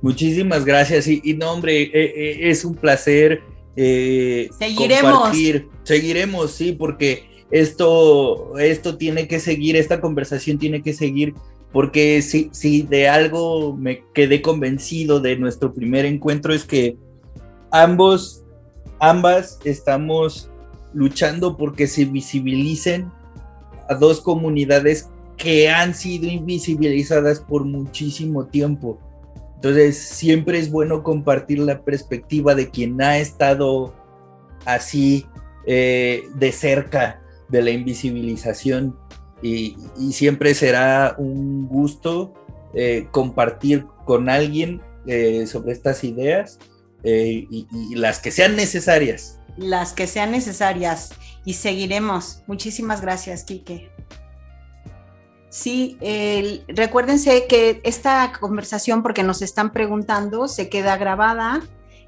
[0.03, 3.41] Muchísimas gracias y, no, hombre, eh, eh, es un placer.
[3.77, 5.35] Eh, Seguiremos.
[5.85, 11.35] Seguiremos, sí, porque esto, esto tiene que seguir, esta conversación tiene que seguir,
[11.73, 16.97] porque si, si de algo me quedé convencido de nuestro primer encuentro es que
[17.71, 18.43] ambos,
[18.99, 20.51] ambas estamos
[20.93, 23.09] luchando porque se visibilicen
[23.89, 28.99] a dos comunidades que han sido invisibilizadas por muchísimo tiempo.
[29.55, 33.95] Entonces, siempre es bueno compartir la perspectiva de quien ha estado
[34.65, 35.25] así
[35.67, 38.97] eh, de cerca de la invisibilización
[39.43, 39.77] y,
[40.13, 42.33] siempre será un gusto
[42.73, 46.59] eh, compartir con alguien eh, sobre estas ideas
[47.03, 49.39] eh, y, las que sean necesarias.
[49.57, 51.11] Las que sean necesarias
[51.45, 52.43] y seguiremos.
[52.47, 53.91] Muchísimas gracias, Quique.
[55.51, 55.97] Sí,
[56.67, 61.63] recuérdense que esta conversación, porque nos están preguntando, se queda grabada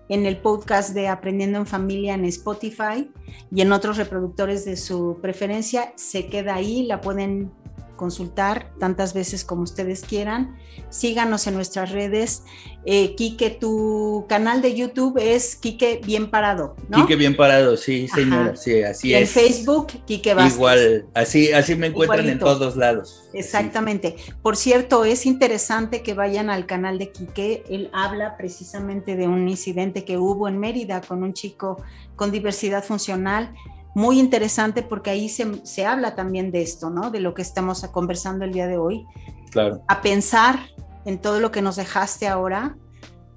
[0.09, 3.11] en el podcast de Aprendiendo en Familia en Spotify
[3.51, 5.93] y en otros reproductores de su preferencia.
[5.97, 7.51] Se queda ahí, la pueden
[7.97, 10.57] consultar tantas veces como ustedes quieran.
[10.91, 12.45] Síganos en nuestras redes.
[12.85, 16.99] Eh, Quique, tu canal de YouTube es Quique Bien Parado, ¿no?
[16.99, 19.21] Quique Bien Parado, sí, señora, sí, así es.
[19.21, 20.55] En Facebook, Quique Vázquez.
[20.55, 23.25] Igual, así, así me encuentran en todos lados.
[23.33, 24.17] Exactamente.
[24.43, 27.65] Por cierto, es interesante que vayan al canal de Quique.
[27.69, 31.83] Él habla precisamente de un incidente que hubo en Mérida con un chico
[32.15, 33.53] con diversidad funcional
[33.97, 37.11] muy interesante porque ahí se, se, habla también de esto, ¿no?
[37.11, 39.07] De lo que estamos conversando el día de hoy.
[39.51, 39.83] Claro.
[39.89, 40.59] A pensar
[41.07, 42.77] en todo lo que nos dejaste ahora,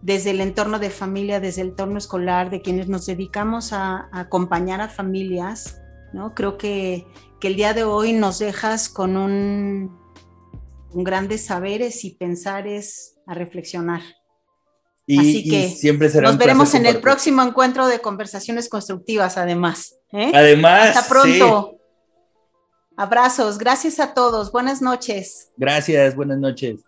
[0.02, 4.20] desde el entorno de familia, desde el entorno escolar, de quienes nos dedicamos a, a
[4.20, 5.80] acompañar a familias,
[6.12, 6.36] ¿no?
[6.36, 7.08] Creo que,
[7.40, 9.98] que, el día de hoy nos dejas con un,
[10.92, 14.02] un grandes saberes y pensares a reflexionar.
[15.08, 19.99] Y, Así que siempre será nos veremos en el próximo encuentro de conversaciones constructivas, además.
[20.12, 20.32] ¿Eh?
[20.34, 20.98] Además.
[20.98, 21.72] Hasta pronto.
[21.72, 21.78] Sí.
[22.98, 23.58] Abrazos.
[23.58, 24.52] Gracias a todos.
[24.52, 25.52] Buenas noches.
[25.58, 26.16] Gracias.
[26.16, 26.82] Buenas noches.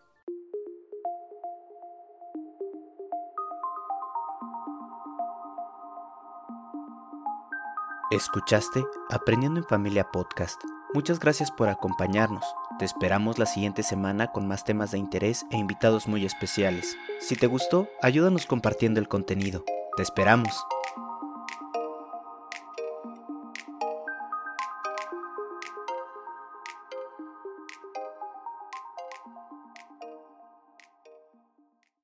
[8.11, 10.61] Escuchaste Aprendiendo en Familia Podcast.
[10.93, 12.43] Muchas gracias por acompañarnos.
[12.77, 16.97] Te esperamos la siguiente semana con más temas de interés e invitados muy especiales.
[17.21, 19.63] Si te gustó, ayúdanos compartiendo el contenido.
[19.95, 20.65] Te esperamos.